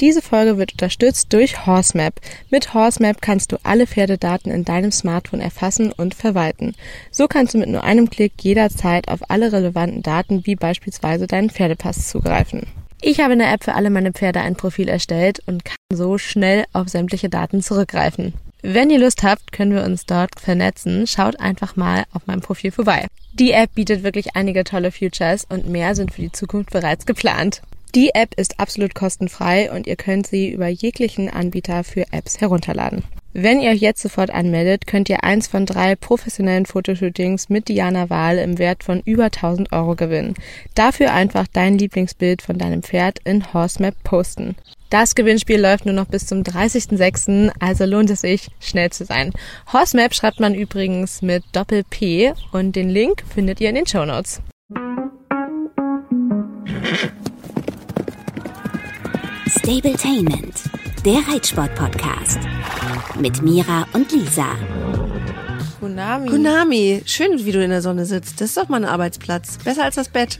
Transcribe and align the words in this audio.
Diese 0.00 0.20
Folge 0.20 0.58
wird 0.58 0.72
unterstützt 0.72 1.32
durch 1.32 1.64
Horsemap. 1.64 2.20
Mit 2.50 2.74
Horsemap 2.74 3.22
kannst 3.22 3.52
du 3.52 3.56
alle 3.62 3.86
Pferdedaten 3.86 4.52
in 4.52 4.64
deinem 4.64 4.92
Smartphone 4.92 5.40
erfassen 5.40 5.90
und 5.90 6.14
verwalten. 6.14 6.74
So 7.10 7.28
kannst 7.28 7.54
du 7.54 7.58
mit 7.58 7.70
nur 7.70 7.82
einem 7.82 8.10
Klick 8.10 8.32
jederzeit 8.42 9.08
auf 9.08 9.30
alle 9.30 9.52
relevanten 9.52 10.02
Daten 10.02 10.44
wie 10.44 10.54
beispielsweise 10.54 11.26
deinen 11.26 11.48
Pferdepass 11.48 12.08
zugreifen. 12.08 12.66
Ich 13.00 13.20
habe 13.20 13.32
in 13.32 13.38
der 13.38 13.52
App 13.52 13.64
für 13.64 13.74
alle 13.74 13.88
meine 13.88 14.12
Pferde 14.12 14.40
ein 14.40 14.56
Profil 14.56 14.88
erstellt 14.88 15.40
und 15.46 15.64
kann 15.64 15.76
so 15.92 16.18
schnell 16.18 16.64
auf 16.74 16.88
sämtliche 16.88 17.30
Daten 17.30 17.62
zurückgreifen. 17.62 18.34
Wenn 18.62 18.90
ihr 18.90 18.98
Lust 18.98 19.22
habt, 19.22 19.52
können 19.52 19.74
wir 19.74 19.84
uns 19.84 20.06
dort 20.06 20.40
vernetzen. 20.40 21.06
Schaut 21.06 21.38
einfach 21.40 21.76
mal 21.76 22.04
auf 22.12 22.26
meinem 22.26 22.40
Profil 22.40 22.72
vorbei. 22.72 23.06
Die 23.32 23.52
App 23.52 23.74
bietet 23.74 24.02
wirklich 24.02 24.34
einige 24.34 24.64
tolle 24.64 24.90
Features 24.90 25.46
und 25.48 25.68
mehr 25.68 25.94
sind 25.94 26.12
für 26.12 26.22
die 26.22 26.32
Zukunft 26.32 26.70
bereits 26.70 27.06
geplant. 27.06 27.62
Die 27.96 28.14
App 28.14 28.34
ist 28.36 28.60
absolut 28.60 28.94
kostenfrei 28.94 29.72
und 29.72 29.86
ihr 29.86 29.96
könnt 29.96 30.26
sie 30.26 30.50
über 30.50 30.68
jeglichen 30.68 31.30
Anbieter 31.30 31.82
für 31.82 32.04
Apps 32.12 32.42
herunterladen. 32.42 33.04
Wenn 33.32 33.58
ihr 33.58 33.70
euch 33.70 33.80
jetzt 33.80 34.02
sofort 34.02 34.28
anmeldet, 34.28 34.86
könnt 34.86 35.08
ihr 35.08 35.24
eins 35.24 35.46
von 35.46 35.64
drei 35.64 35.96
professionellen 35.96 36.66
Fotoshootings 36.66 37.48
mit 37.48 37.68
Diana 37.68 38.10
Wahl 38.10 38.36
im 38.36 38.58
Wert 38.58 38.84
von 38.84 39.00
über 39.06 39.24
1000 39.24 39.72
Euro 39.72 39.94
gewinnen. 39.94 40.34
Dafür 40.74 41.14
einfach 41.14 41.46
dein 41.50 41.78
Lieblingsbild 41.78 42.42
von 42.42 42.58
deinem 42.58 42.82
Pferd 42.82 43.20
in 43.24 43.54
Horsemap 43.54 43.94
posten. 44.04 44.56
Das 44.90 45.14
Gewinnspiel 45.14 45.58
läuft 45.58 45.86
nur 45.86 45.94
noch 45.94 46.06
bis 46.06 46.26
zum 46.26 46.42
30.06., 46.42 47.50
also 47.60 47.86
lohnt 47.86 48.10
es 48.10 48.20
sich, 48.20 48.48
schnell 48.60 48.90
zu 48.90 49.06
sein. 49.06 49.32
Horsemap 49.72 50.12
schreibt 50.12 50.38
man 50.38 50.54
übrigens 50.54 51.22
mit 51.22 51.44
Doppel-P 51.52 52.34
und 52.52 52.76
den 52.76 52.90
Link 52.90 53.24
findet 53.34 53.58
ihr 53.62 53.70
in 53.70 53.76
den 53.76 53.86
Show 53.86 54.04
Notes. 54.04 54.42
Stabletainment, 59.66 60.62
der 61.04 61.18
Reitsport-Podcast. 61.28 62.38
Mit 63.18 63.42
Mira 63.42 63.84
und 63.94 64.12
Lisa. 64.12 64.46
Konami. 65.80 66.28
Konami, 66.28 67.02
schön, 67.04 67.44
wie 67.44 67.50
du 67.50 67.60
in 67.64 67.70
der 67.70 67.82
Sonne 67.82 68.06
sitzt. 68.06 68.40
Das 68.40 68.50
ist 68.50 68.56
doch 68.56 68.68
mal 68.68 68.76
ein 68.76 68.84
Arbeitsplatz. 68.84 69.58
Besser 69.58 69.82
als 69.82 69.96
das 69.96 70.08
Bett. 70.08 70.38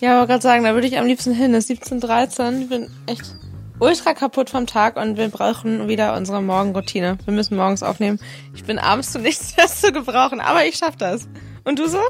Ja, 0.00 0.16
aber 0.18 0.26
gerade 0.26 0.42
sagen, 0.42 0.64
da 0.64 0.74
würde 0.74 0.88
ich 0.88 0.98
am 0.98 1.06
liebsten 1.06 1.34
hin. 1.34 1.54
Es 1.54 1.70
ist 1.70 1.84
17.13 1.84 2.62
Ich 2.62 2.68
bin 2.68 2.90
echt 3.06 3.32
ultra 3.78 4.12
kaputt 4.12 4.50
vom 4.50 4.66
Tag 4.66 4.96
und 4.96 5.16
wir 5.18 5.28
brauchen 5.28 5.86
wieder 5.86 6.16
unsere 6.16 6.42
Morgenroutine. 6.42 7.16
Wir 7.26 7.34
müssen 7.34 7.56
morgens 7.56 7.84
aufnehmen. 7.84 8.18
Ich 8.56 8.64
bin 8.64 8.80
abends 8.80 9.12
zu 9.12 9.20
nichts 9.20 9.56
mehr 9.56 9.68
zu 9.68 9.92
gebrauchen, 9.92 10.40
aber 10.40 10.64
ich 10.64 10.74
schaff 10.74 10.96
das. 10.96 11.28
Und 11.62 11.78
du 11.78 11.86
so? 11.86 12.00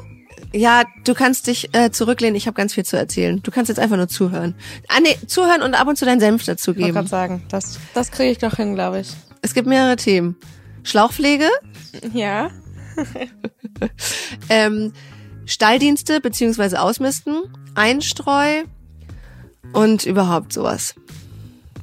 Ja, 0.52 0.84
du 1.04 1.14
kannst 1.14 1.46
dich 1.46 1.74
äh, 1.74 1.91
zurücklehnen. 1.91 2.34
Ich 2.34 2.46
habe 2.46 2.54
ganz 2.54 2.72
viel 2.74 2.84
zu 2.84 2.96
erzählen. 2.96 3.41
Du 3.42 3.50
kannst 3.50 3.68
jetzt 3.68 3.78
einfach 3.78 3.96
nur 3.96 4.08
zuhören. 4.08 4.55
Ah 4.88 5.00
nee, 5.02 5.16
zuhören 5.27 5.62
und 5.62 5.74
ab 5.74 5.86
und 5.88 5.96
zu 5.96 6.05
deinen 6.06 6.20
Senf 6.20 6.40
Ich 6.42 6.46
dazugeben. 6.46 6.84
wollte 6.86 6.94
gerade 6.94 7.08
sagen, 7.08 7.42
das, 7.50 7.78
das 7.94 8.10
kriege 8.10 8.30
ich 8.30 8.38
doch 8.38 8.55
hin, 8.56 8.74
glaube 8.74 9.00
ich. 9.00 9.08
Es 9.42 9.52
gibt 9.55 9.68
mehrere 9.68 9.96
Themen. 9.96 10.36
Schlauchpflege, 10.84 11.48
Ja. 12.14 12.50
ähm, 14.48 14.92
Stalldienste 15.46 16.20
beziehungsweise 16.20 16.80
Ausmisten, 16.80 17.42
Einstreu 17.74 18.64
und 19.72 20.05
überhaupt 20.05 20.52
sowas. 20.52 20.94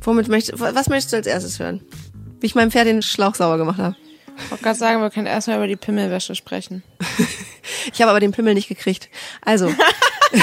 Womit 0.01 0.27
möcht, 0.27 0.51
was 0.59 0.89
möchtest 0.89 1.13
du 1.13 1.17
als 1.17 1.27
erstes 1.27 1.59
hören? 1.59 1.81
Wie 2.39 2.45
ich 2.47 2.55
meinem 2.55 2.71
Pferd 2.71 2.87
den 2.87 3.01
Schlauch 3.01 3.35
sauber 3.35 3.57
gemacht 3.57 3.79
habe. 3.79 3.95
Ich 4.37 4.51
wollte 4.51 4.63
gerade 4.63 4.77
sagen, 4.79 5.01
wir 5.01 5.09
können 5.09 5.27
erstmal 5.27 5.57
über 5.57 5.67
die 5.67 5.75
Pimmelwäsche 5.75 6.35
sprechen. 6.35 6.83
Ich 7.91 7.99
habe 8.01 8.11
aber 8.11 8.19
den 8.19 8.31
Pimmel 8.31 8.53
nicht 8.53 8.67
gekriegt. 8.67 9.09
Also, 9.43 9.67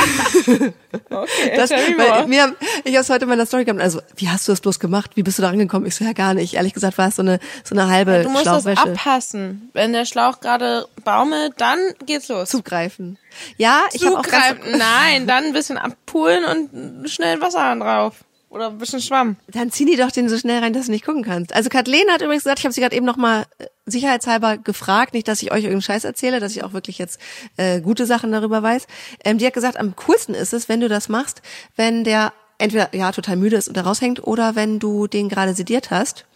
Okay, 1.11 1.53
das, 1.57 1.71
weil, 1.71 2.27
mir, 2.27 2.43
haben- 2.43 2.57
ich 2.85 2.93
habe 2.95 3.03
es 3.03 3.11
heute 3.11 3.25
in 3.25 3.29
meiner 3.29 3.47
Story 3.47 3.65
gehabt. 3.65 3.81
Also, 3.81 4.01
wie 4.17 4.29
hast 4.29 4.47
du 4.49 4.53
das 4.53 4.61
bloß 4.61 4.81
gemacht? 4.81 5.13
Wie 5.15 5.23
bist 5.23 5.39
du 5.39 5.43
da 5.43 5.49
rangekommen? 5.51 5.87
Ich 5.87 5.95
so, 5.95 6.05
ja, 6.05 6.13
gar 6.13 6.35
nicht. 6.35 6.55
Ehrlich 6.55 6.73
gesagt 6.75 6.99
war 6.99 7.09
es 7.09 7.17
so 7.17 7.23
eine, 7.23 7.39
so 7.65 7.75
eine 7.75 7.89
halbe 7.89 8.23
Du 8.23 8.29
musst 8.31 8.47
das 8.47 8.63
Schlauchwäsche. 8.63 8.83
abpassen. 8.91 9.71
Wenn 9.73 9.93
der 9.93 10.05
Schlauch 10.05 10.41
gerade 10.41 10.87
baumelt, 11.05 11.55
dann 11.59 11.79
geht's 12.07 12.29
los. 12.29 12.49
Zugreifen. 12.49 13.19
Ja, 13.57 13.83
ich 13.93 14.05
habe 14.05 14.19
auch 14.19 14.23
Zugreifen. 14.23 14.79
Nein, 14.79 15.27
dann 15.27 15.45
ein 15.45 15.53
bisschen 15.53 15.79
abpulen 15.79 16.45
und 16.45 17.09
schnell 17.11 17.41
Wasser 17.41 17.75
drauf. 17.77 18.17
Oder 18.53 18.69
ein 18.69 18.77
bisschen 18.77 19.01
Schwamm. 19.01 19.37
Dann 19.49 19.71
zieh 19.71 19.87
die 19.87 19.97
doch 19.97 20.11
den 20.11 20.29
so 20.29 20.37
schnell 20.37 20.63
rein, 20.63 20.75
dass 20.75 20.85
du 20.85 20.93
nicht 20.93 21.07
gucken 21.07 21.25
kannst. 21.25 21.55
Also 21.55 21.71
Kathleen 21.71 22.11
hat 22.11 22.21
übrigens 22.21 22.45
gesagt, 22.45 22.59
ich 22.59 22.67
habe 22.67 22.75
sie 22.75 22.83
gerade 22.83 22.95
eben 22.95 23.07
nochmal 23.07 23.47
sicherheitshalber 23.87 24.59
gefragt, 24.59 25.15
nicht, 25.15 25.27
dass 25.27 25.41
ich 25.41 25.53
euch 25.53 25.65
irgendeinen 25.65 25.81
Scheiß 25.81 26.05
erzähle, 26.05 26.39
dass 26.39 26.55
ich 26.55 26.63
auch 26.63 26.75
wirklich 26.75 26.99
jetzt 26.99 27.19
äh, 27.57 27.81
gute 27.81 28.05
Sachen 28.05 28.31
darüber 28.31 28.63
weiß. 28.63 28.87
Ähm, 29.25 29.39
die 29.39 29.47
hat 29.47 29.55
gesagt, 29.55 29.79
am 29.79 29.97
coolsten 29.97 30.35
ist 30.35 30.53
es, 30.53 30.69
wenn 30.69 30.81
du 30.81 30.91
das 30.91 31.09
machst, 31.09 31.41
wenn 31.77 32.05
der 32.05 32.35
entweder 32.59 32.95
ja 32.95 33.11
total 33.13 33.37
müde 33.37 33.57
ist 33.57 33.69
und 33.69 33.77
da 33.77 33.83
raushängt 33.83 34.23
oder 34.23 34.55
wenn 34.55 34.79
du 34.79 35.07
den 35.07 35.31
gerade 35.31 35.55
sediert 35.55 35.91
hast. 35.91 36.27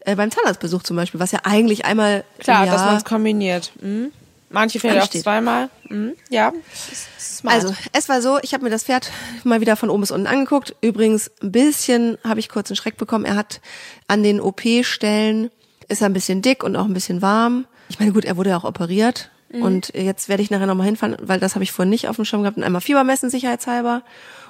Äh, 0.00 0.16
beim 0.16 0.30
Zahnarztbesuch 0.30 0.82
zum 0.82 0.96
Beispiel, 0.96 1.20
was 1.20 1.32
ja 1.32 1.40
eigentlich 1.44 1.84
einmal 1.84 2.24
Klar, 2.38 2.64
dass 2.64 2.86
man 2.86 2.96
es 2.96 3.04
kombiniert. 3.04 3.72
Mhm. 3.82 4.12
Manche 4.48 4.78
Pferde 4.78 5.02
auch 5.02 5.08
zweimal. 5.08 5.68
Mhm. 5.88 6.14
Ja, 6.30 6.52
ist 6.92 7.38
smart. 7.38 7.56
Also, 7.56 7.74
es 7.92 8.08
war 8.08 8.22
so, 8.22 8.38
ich 8.42 8.54
habe 8.54 8.64
mir 8.64 8.70
das 8.70 8.84
Pferd 8.84 9.10
mal 9.44 9.60
wieder 9.60 9.76
von 9.76 9.90
oben 9.90 10.02
bis 10.02 10.10
unten 10.10 10.26
angeguckt. 10.26 10.74
Übrigens, 10.80 11.30
ein 11.42 11.52
bisschen 11.52 12.18
habe 12.24 12.40
ich 12.40 12.48
kurz 12.48 12.70
einen 12.70 12.76
Schreck 12.76 12.96
bekommen. 12.96 13.24
Er 13.24 13.36
hat 13.36 13.60
an 14.08 14.22
den 14.22 14.40
OP-Stellen, 14.40 15.50
ist 15.88 16.00
er 16.00 16.08
ein 16.08 16.12
bisschen 16.12 16.42
dick 16.42 16.62
und 16.62 16.76
auch 16.76 16.84
ein 16.84 16.94
bisschen 16.94 17.22
warm. 17.22 17.66
Ich 17.88 17.98
meine, 17.98 18.12
gut, 18.12 18.24
er 18.24 18.36
wurde 18.36 18.50
ja 18.50 18.56
auch 18.56 18.64
operiert. 18.64 19.30
Und 19.52 19.94
jetzt 19.94 20.28
werde 20.28 20.42
ich 20.42 20.50
nachher 20.50 20.66
nochmal 20.66 20.86
hinfahren, 20.86 21.16
weil 21.22 21.40
das 21.40 21.54
habe 21.54 21.62
ich 21.62 21.72
vorhin 21.72 21.88
nicht 21.88 22.08
auf 22.08 22.16
dem 22.16 22.24
Schirm 22.24 22.42
gehabt. 22.42 22.58
Und 22.58 22.64
einmal 22.64 22.82
Fieber 22.82 23.04
messen, 23.04 23.30
sicherheitshalber. 23.30 24.02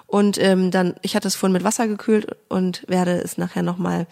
Und 0.06 0.38
ähm, 0.38 0.70
dann, 0.70 0.94
ich 1.02 1.16
hatte 1.16 1.26
es 1.26 1.34
vorhin 1.34 1.52
mit 1.52 1.64
Wasser 1.64 1.88
gekühlt 1.88 2.28
und 2.48 2.84
werde 2.86 3.12
es 3.12 3.38
nachher 3.38 3.62
nochmal. 3.62 4.06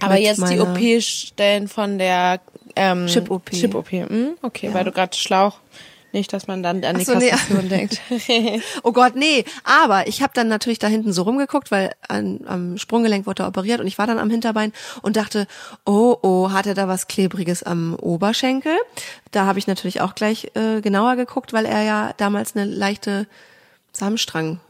Aber 0.00 0.16
jetzt 0.16 0.48
die 0.50 0.58
OP-Stellen 0.58 1.68
von 1.68 1.98
der 1.98 2.40
ähm, 2.74 3.06
Chip-OP. 3.06 3.50
Chip-OP. 3.50 3.92
Mhm. 3.92 4.36
Okay, 4.42 4.70
weil 4.72 4.84
du 4.84 4.92
gerade 4.92 5.16
Schlauch. 5.16 5.58
Nicht, 6.12 6.32
dass 6.32 6.46
man 6.46 6.62
dann 6.62 6.82
an 6.82 6.96
die 6.96 7.04
so, 7.04 7.14
nee. 7.14 7.28
Kastration 7.28 7.68
denkt. 7.68 8.00
Oh 8.82 8.92
Gott, 8.92 9.16
nee. 9.16 9.44
Aber 9.64 10.06
ich 10.06 10.22
habe 10.22 10.32
dann 10.34 10.48
natürlich 10.48 10.78
da 10.78 10.86
hinten 10.86 11.12
so 11.12 11.22
rumgeguckt, 11.22 11.70
weil 11.70 11.92
an, 12.08 12.40
am 12.46 12.78
Sprunggelenk 12.78 13.26
wurde 13.26 13.42
er 13.42 13.48
operiert 13.48 13.80
und 13.80 13.86
ich 13.86 13.98
war 13.98 14.06
dann 14.06 14.18
am 14.18 14.30
Hinterbein 14.30 14.72
und 15.02 15.16
dachte, 15.16 15.46
oh, 15.84 16.16
oh, 16.22 16.52
hat 16.52 16.66
er 16.66 16.74
da 16.74 16.88
was 16.88 17.06
Klebriges 17.06 17.62
am 17.62 17.94
Oberschenkel? 17.96 18.76
Da 19.30 19.44
habe 19.44 19.58
ich 19.58 19.66
natürlich 19.66 20.00
auch 20.00 20.14
gleich 20.14 20.52
äh, 20.54 20.80
genauer 20.80 21.16
geguckt, 21.16 21.52
weil 21.52 21.66
er 21.66 21.82
ja 21.82 22.14
damals 22.16 22.56
eine 22.56 22.64
leichte 22.64 23.26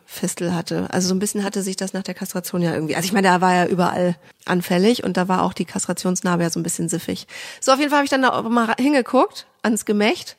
Samenstrangfistel 0.07 0.55
hatte. 0.55 0.89
Also 0.91 1.09
so 1.09 1.15
ein 1.15 1.19
bisschen 1.19 1.45
hatte 1.45 1.63
sich 1.63 1.77
das 1.77 1.93
nach 1.93 2.03
der 2.03 2.15
Kastration 2.15 2.63
ja 2.63 2.73
irgendwie. 2.73 2.97
Also 2.97 3.07
ich 3.07 3.13
meine, 3.13 3.29
da 3.29 3.41
war 3.41 3.55
er 3.55 3.69
überall 3.69 4.17
anfällig 4.45 5.05
und 5.05 5.17
da 5.17 5.29
war 5.29 5.43
auch 5.43 5.53
die 5.53 5.65
Kastrationsnarbe 5.65 6.43
ja 6.43 6.51
so 6.51 6.61
ein 6.61 6.63
bisschen 6.63 6.89
siffig. 6.89 7.27
So, 7.61 7.73
auf 7.73 7.79
jeden 7.79 7.91
Fall 7.91 7.99
habe 7.99 8.05
ich 8.05 8.11
dann 8.11 8.23
da 8.23 8.43
mal 8.43 8.75
hingeguckt 8.79 9.47
ans 9.63 9.85
Gemächt 9.85 10.37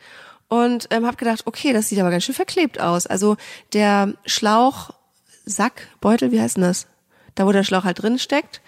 und 0.48 0.88
ähm, 0.92 1.06
habe 1.06 1.18
gedacht, 1.18 1.42
okay, 1.46 1.74
das 1.74 1.90
sieht 1.90 2.00
aber 2.00 2.12
ganz 2.12 2.24
schön 2.24 2.36
verklebt 2.36 2.80
aus. 2.80 3.08
Also 3.08 3.38
der 3.74 4.14
Schlauch, 4.26 4.92
Sack, 5.46 5.88
Beutel, 6.02 6.32
wie 6.32 6.42
heißt 6.42 6.58
denn 6.58 6.64
das? 6.64 6.88
Da, 7.36 7.46
wo 7.46 7.52
der 7.52 7.64
Schlauch 7.64 7.84
halt 7.84 8.02
drin 8.02 8.18
steckt, 8.18 8.62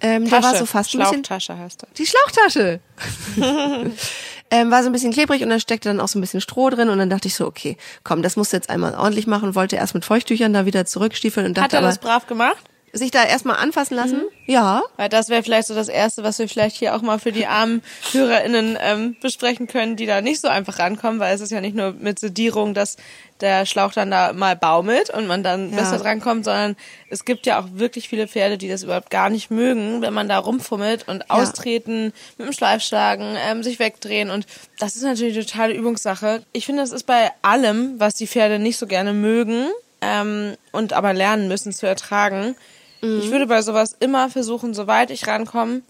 ähm, 0.00 0.28
der 0.28 0.42
war 0.42 0.56
so 0.56 0.66
fast 0.66 0.94
ein 0.94 0.98
bisschen 0.98 1.24
Schlauchtasche 1.24 1.56
heißt 1.56 1.82
das. 1.82 1.90
die 1.96 2.06
Schlauchtasche. 2.06 2.80
ähm, 4.50 4.70
war 4.70 4.82
so 4.82 4.88
ein 4.88 4.92
bisschen 4.92 5.12
klebrig 5.12 5.42
und 5.42 5.50
da 5.50 5.58
steckte 5.58 5.88
dann 5.88 6.00
auch 6.00 6.08
so 6.08 6.18
ein 6.18 6.20
bisschen 6.20 6.40
Stroh 6.40 6.70
drin 6.70 6.88
und 6.88 6.98
dann 6.98 7.10
dachte 7.10 7.28
ich 7.28 7.34
so, 7.34 7.46
okay, 7.46 7.76
komm, 8.04 8.22
das 8.22 8.36
musst 8.36 8.52
du 8.52 8.56
jetzt 8.56 8.70
einmal 8.70 8.94
ordentlich 8.94 9.26
machen, 9.26 9.54
wollte 9.54 9.76
erst 9.76 9.94
mit 9.94 10.04
Feuchttüchern 10.04 10.52
da 10.52 10.66
wieder 10.66 10.86
zurückstiefeln 10.86 11.46
und 11.46 11.58
Hat 11.58 11.64
dachte 11.64 11.76
er 11.76 11.80
aber, 11.80 11.88
das 11.88 11.98
brav 11.98 12.26
gemacht? 12.26 12.64
Sich 12.96 13.10
da 13.10 13.24
erstmal 13.24 13.56
anfassen 13.56 13.94
lassen. 13.96 14.22
Ja. 14.46 14.82
Weil 14.96 15.08
das 15.08 15.28
wäre 15.28 15.42
vielleicht 15.42 15.68
so 15.68 15.74
das 15.74 15.88
Erste, 15.88 16.22
was 16.22 16.38
wir 16.38 16.48
vielleicht 16.48 16.76
hier 16.76 16.94
auch 16.94 17.02
mal 17.02 17.18
für 17.18 17.32
die 17.32 17.46
armen 17.46 17.82
HörerInnen 18.12 18.78
ähm, 18.80 19.16
besprechen 19.20 19.66
können, 19.66 19.96
die 19.96 20.06
da 20.06 20.20
nicht 20.20 20.40
so 20.40 20.48
einfach 20.48 20.78
rankommen, 20.78 21.20
weil 21.20 21.34
es 21.34 21.40
ist 21.40 21.50
ja 21.50 21.60
nicht 21.60 21.76
nur 21.76 21.92
mit 21.92 22.18
Sedierung, 22.18 22.74
dass 22.74 22.96
der 23.40 23.66
Schlauch 23.66 23.92
dann 23.92 24.10
da 24.10 24.32
mal 24.32 24.56
baumelt 24.56 25.10
und 25.10 25.26
man 25.26 25.42
dann 25.42 25.70
Ja. 25.70 25.76
besser 25.76 25.98
drankommt, 25.98 26.44
sondern 26.44 26.76
es 27.10 27.24
gibt 27.24 27.44
ja 27.46 27.60
auch 27.60 27.66
wirklich 27.72 28.08
viele 28.08 28.28
Pferde, 28.28 28.56
die 28.56 28.68
das 28.68 28.82
überhaupt 28.82 29.10
gar 29.10 29.28
nicht 29.30 29.50
mögen, 29.50 30.00
wenn 30.00 30.14
man 30.14 30.28
da 30.28 30.38
rumfummelt 30.38 31.06
und 31.06 31.28
austreten, 31.30 32.12
mit 32.38 32.46
dem 32.48 32.52
Schleif 32.54 32.82
schlagen, 32.82 33.36
ähm, 33.48 33.62
sich 33.62 33.78
wegdrehen 33.78 34.30
und 34.30 34.46
das 34.78 34.96
ist 34.96 35.02
natürlich 35.02 35.34
eine 35.36 35.44
totale 35.44 35.74
Übungssache. 35.74 36.42
Ich 36.52 36.64
finde, 36.66 36.82
das 36.82 36.92
ist 36.92 37.04
bei 37.04 37.30
allem, 37.42 37.98
was 37.98 38.14
die 38.14 38.26
Pferde 38.26 38.58
nicht 38.58 38.78
so 38.78 38.86
gerne 38.86 39.12
mögen 39.12 39.66
ähm, 40.00 40.56
und 40.72 40.92
aber 40.94 41.12
lernen 41.12 41.48
müssen 41.48 41.72
zu 41.72 41.86
ertragen. 41.86 42.56
Ich 43.02 43.30
würde 43.30 43.46
bei 43.46 43.62
sowas 43.62 43.96
immer 44.00 44.30
versuchen, 44.30 44.74
soweit 44.74 45.10
ich 45.10 45.26
rankomme, 45.26 45.82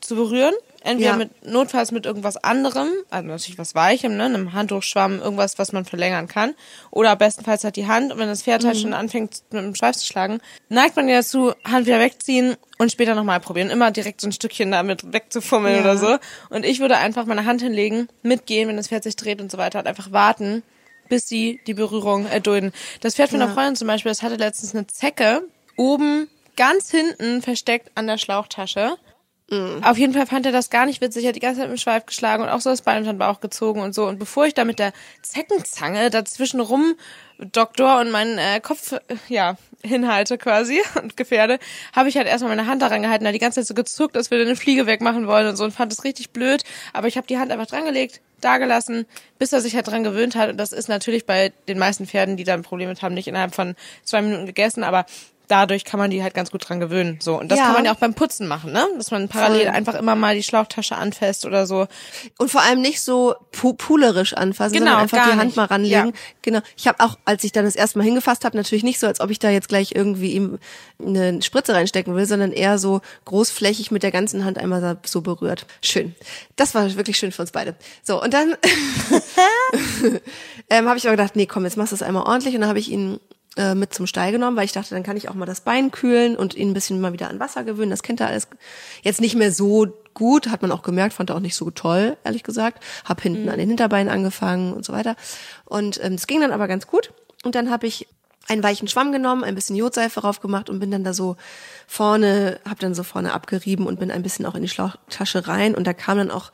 zu 0.00 0.14
berühren. 0.16 0.54
Entweder 0.82 1.12
Ja. 1.12 1.16
mit 1.16 1.46
notfalls 1.46 1.92
mit 1.92 2.04
irgendwas 2.04 2.36
anderem, 2.36 2.88
also 3.08 3.26
natürlich 3.26 3.56
was 3.58 3.74
Weichem, 3.74 4.18
ne, 4.18 4.24
einem 4.24 4.52
Handtuch, 4.52 4.82
Schwamm, 4.82 5.18
irgendwas, 5.18 5.58
was 5.58 5.72
man 5.72 5.86
verlängern 5.86 6.28
kann. 6.28 6.54
Oder 6.90 7.16
bestenfalls 7.16 7.64
halt 7.64 7.76
die 7.76 7.86
Hand. 7.86 8.12
Und 8.12 8.18
wenn 8.18 8.28
das 8.28 8.42
Pferd 8.42 8.66
halt 8.66 8.76
schon 8.78 8.92
anfängt, 8.92 9.42
mit 9.50 9.62
dem 9.64 9.74
Schweif 9.74 9.96
zu 9.96 10.04
schlagen, 10.04 10.40
neigt 10.68 10.96
man 10.96 11.08
ja 11.08 11.16
dazu, 11.16 11.54
Hand 11.64 11.86
wieder 11.86 12.00
wegziehen 12.00 12.56
und 12.76 12.92
später 12.92 13.14
nochmal 13.14 13.40
probieren. 13.40 13.70
Immer 13.70 13.92
direkt 13.92 14.20
so 14.20 14.28
ein 14.28 14.32
Stückchen 14.32 14.72
damit 14.72 15.10
wegzufummeln 15.10 15.76
Ja. 15.76 15.80
oder 15.80 15.96
so. 15.96 16.18
Und 16.50 16.66
ich 16.66 16.80
würde 16.80 16.98
einfach 16.98 17.24
meine 17.24 17.46
Hand 17.46 17.62
hinlegen, 17.62 18.08
mitgehen, 18.22 18.68
wenn 18.68 18.76
das 18.76 18.88
Pferd 18.88 19.04
sich 19.04 19.16
dreht 19.16 19.40
und 19.40 19.50
so 19.50 19.56
weiter, 19.56 19.78
und 19.78 19.86
einfach 19.86 20.12
warten, 20.12 20.62
bis 21.08 21.26
sie 21.28 21.60
die 21.66 21.74
Berührung 21.74 22.26
erdulden. 22.26 22.72
Das 23.00 23.14
Pferd 23.14 23.30
von 23.30 23.40
einer 23.40 23.54
Freundin 23.54 23.76
zum 23.76 23.88
Beispiel, 23.88 24.10
das 24.10 24.22
hatte 24.22 24.36
letztens 24.36 24.74
eine 24.74 24.86
Zecke 24.86 25.44
oben 25.76 26.28
ganz 26.56 26.90
hinten 26.90 27.42
versteckt 27.42 27.90
an 27.94 28.06
der 28.06 28.18
Schlauchtasche. 28.18 28.96
Auf 29.82 29.98
jeden 29.98 30.14
Fall 30.14 30.26
fand 30.26 30.46
er 30.46 30.52
das 30.52 30.70
gar 30.70 30.86
nicht 30.86 31.02
witzig, 31.02 31.26
hat 31.26 31.36
die 31.36 31.40
ganze 31.40 31.60
Zeit 31.60 31.68
mit 31.68 31.78
dem 31.78 31.80
Schweif 31.80 32.06
geschlagen 32.06 32.42
und 32.42 32.48
auch 32.48 32.60
so 32.60 32.70
das 32.70 32.80
Bein 32.80 32.98
unter 32.98 33.12
den 33.12 33.18
Bauch 33.18 33.40
gezogen 33.40 33.80
und 33.80 33.94
so. 33.94 34.06
Und 34.06 34.18
bevor 34.18 34.46
ich 34.46 34.54
da 34.54 34.64
mit 34.64 34.78
der 34.78 34.92
Zeckenzange 35.22 36.08
dazwischen 36.08 36.60
rum 36.60 36.94
Doktor 37.38 38.00
und 38.00 38.10
meinen 38.10 38.38
äh, 38.38 38.60
Kopf 38.60 38.94
ja 39.28 39.56
hinhalte 39.84 40.38
quasi 40.38 40.80
und 41.02 41.16
gefährde, 41.16 41.58
habe 41.94 42.08
ich 42.08 42.16
halt 42.16 42.26
erstmal 42.26 42.56
meine 42.56 42.68
Hand 42.68 42.80
daran 42.80 43.02
gehalten, 43.02 43.24
da 43.24 43.32
die 43.32 43.38
ganze 43.38 43.60
Zeit 43.60 43.66
so 43.66 43.74
gezuckt, 43.74 44.16
als 44.16 44.30
würde 44.30 44.44
eine 44.44 44.56
Fliege 44.56 44.86
wegmachen 44.86 45.26
wollen 45.26 45.46
und 45.46 45.56
so 45.56 45.64
und 45.64 45.72
fand 45.72 45.92
es 45.92 46.04
richtig 46.04 46.30
blöd. 46.30 46.64
Aber 46.94 47.06
ich 47.06 47.18
habe 47.18 47.26
die 47.26 47.38
Hand 47.38 47.52
einfach 47.52 47.66
dran 47.66 47.84
gelegt, 47.84 48.22
da 48.40 48.58
gelassen, 48.58 49.06
bis 49.38 49.52
er 49.52 49.60
sich 49.60 49.74
halt 49.74 49.88
dran 49.88 50.04
gewöhnt 50.04 50.36
hat. 50.36 50.50
Und 50.50 50.56
das 50.56 50.72
ist 50.72 50.88
natürlich 50.88 51.26
bei 51.26 51.52
den 51.68 51.78
meisten 51.78 52.06
Pferden, 52.06 52.36
die 52.36 52.44
da 52.44 52.54
ein 52.54 52.62
Problem 52.62 52.88
mit 52.88 53.02
haben, 53.02 53.14
nicht 53.14 53.28
innerhalb 53.28 53.54
von 53.54 53.74
zwei 54.04 54.22
Minuten 54.22 54.46
gegessen, 54.46 54.84
aber 54.84 55.04
dadurch 55.48 55.84
kann 55.84 55.98
man 56.00 56.10
die 56.10 56.22
halt 56.22 56.34
ganz 56.34 56.50
gut 56.50 56.68
dran 56.68 56.80
gewöhnen. 56.80 57.18
So. 57.20 57.38
Und 57.38 57.48
das 57.50 57.58
Ja. 57.58 57.66
kann 57.66 57.74
man 57.74 57.84
ja 57.84 57.92
auch 57.92 57.98
beim 57.98 58.14
Putzen 58.14 58.46
machen, 58.48 58.72
ne? 58.72 58.86
Dass 58.96 59.10
man 59.10 59.28
parallel 59.28 59.66
Voll. 59.66 59.74
einfach 59.74 59.94
immer 59.94 60.14
mal 60.14 60.34
die 60.34 60.42
Schlauchtasche 60.42 60.96
anfasst 60.96 61.44
oder 61.44 61.66
so. 61.66 61.86
Und 62.38 62.50
vor 62.50 62.62
allem 62.62 62.80
nicht 62.80 63.00
so 63.00 63.34
pu 63.52 63.74
pulerisch 63.74 64.32
anfassen, 64.34 64.72
Genau, 64.74 64.86
sondern 64.86 65.02
einfach 65.02 65.24
die 65.26 65.32
Hand 65.36 65.44
nicht. 65.46 65.56
mal 65.56 65.66
ranlegen. 65.66 66.06
Ja. 66.08 66.12
Genau. 66.42 66.60
Ich 66.76 66.86
habe 66.88 67.00
auch, 67.04 67.16
als 67.24 67.44
ich 67.44 67.52
dann 67.52 67.64
das 67.64 67.76
erste 67.76 67.98
Mal 67.98 68.04
hingefasst 68.04 68.44
habe, 68.44 68.56
natürlich 68.56 68.84
nicht 68.84 68.98
so, 69.00 69.06
als 69.06 69.20
ob 69.20 69.30
ich 69.30 69.38
da 69.38 69.50
jetzt 69.50 69.68
gleich 69.68 69.92
irgendwie 69.94 70.32
ihm 70.32 70.58
eine 71.04 71.42
Spritze 71.42 71.74
reinstecken 71.74 72.14
will, 72.16 72.26
sondern 72.26 72.52
eher 72.52 72.78
so 72.78 73.00
großflächig 73.24 73.90
mit 73.90 74.02
der 74.02 74.10
ganzen 74.12 74.44
Hand 74.44 74.58
einmal 74.58 74.98
so 75.04 75.20
berührt. 75.20 75.66
Schön. 75.82 76.14
Das 76.56 76.74
war 76.74 76.94
wirklich 76.96 77.16
schön 77.18 77.32
für 77.32 77.42
uns 77.42 77.52
beide. 77.52 77.74
So, 78.02 78.22
und 78.22 78.32
dann 78.32 78.56
ähm, 80.70 80.88
habe 80.88 80.98
ich 80.98 81.06
aber 81.06 81.16
gedacht, 81.16 81.36
nee, 81.36 81.46
komm, 81.46 81.64
jetzt 81.64 81.76
machst 81.76 81.92
du 81.92 81.96
das 81.96 82.02
einmal 82.06 82.24
ordentlich. 82.24 82.54
Und 82.54 82.60
dann 82.62 82.68
habe 82.68 82.78
ich 82.78 82.90
ihn 82.90 83.20
äh, 83.56 83.74
mit 83.74 83.94
zum 83.94 84.06
Stall 84.06 84.32
genommen, 84.32 84.56
weil 84.56 84.64
ich 84.64 84.72
dachte, 84.72 84.94
dann 84.94 85.02
kann 85.02 85.16
ich 85.16 85.28
auch 85.28 85.34
mal 85.34 85.46
das 85.46 85.60
Bein 85.60 85.90
kühlen 85.90 86.36
und 86.36 86.54
ihn 86.54 86.70
ein 86.70 86.74
bisschen 86.74 87.00
mal 87.00 87.12
wieder 87.12 87.30
an 87.30 87.38
Wasser 87.40 87.64
gewöhnen. 87.64 87.90
Das 87.90 88.02
kennt 88.02 88.20
er 88.20 88.28
alles 88.28 88.48
jetzt 89.02 89.20
nicht 89.20 89.36
mehr 89.36 89.52
so 89.52 89.86
gut, 90.12 90.48
hat 90.48 90.62
man 90.62 90.72
auch 90.72 90.82
gemerkt, 90.82 91.14
fand 91.14 91.30
er 91.30 91.36
auch 91.36 91.40
nicht 91.40 91.56
so 91.56 91.70
toll, 91.70 92.16
ehrlich 92.24 92.42
gesagt. 92.42 92.82
Hab 93.04 93.20
hinten 93.20 93.48
an 93.48 93.58
den 93.58 93.68
Hinterbeinen 93.68 94.12
angefangen 94.12 94.72
und 94.72 94.84
so 94.84 94.92
weiter. 94.92 95.16
Und 95.64 96.02
ähm, 96.02 96.14
es 96.14 96.26
ging 96.26 96.40
dann 96.40 96.52
aber 96.52 96.68
ganz 96.68 96.86
gut. 96.86 97.12
Und 97.44 97.54
dann 97.54 97.70
habe 97.70 97.86
ich 97.86 98.08
einen 98.48 98.62
weichen 98.62 98.88
Schwamm 98.88 99.12
genommen, 99.12 99.44
ein 99.44 99.54
bisschen 99.54 99.76
Jodseife 99.76 100.20
drauf 100.20 100.40
gemacht 100.40 100.68
und 100.68 100.78
bin 100.78 100.90
dann 100.90 101.04
da 101.04 101.14
so 101.14 101.36
vorne, 101.86 102.60
hab 102.68 102.78
dann 102.78 102.94
so 102.94 103.02
vorne 103.02 103.32
abgerieben 103.32 103.86
und 103.86 103.98
bin 103.98 104.10
ein 104.10 104.22
bisschen 104.22 104.46
auch 104.46 104.54
in 104.54 104.62
die 104.62 104.68
Schlauchtasche 104.68 105.48
rein 105.48 105.74
und 105.74 105.86
da 105.86 105.92
kam 105.92 106.18
dann 106.18 106.30
auch 106.30 106.52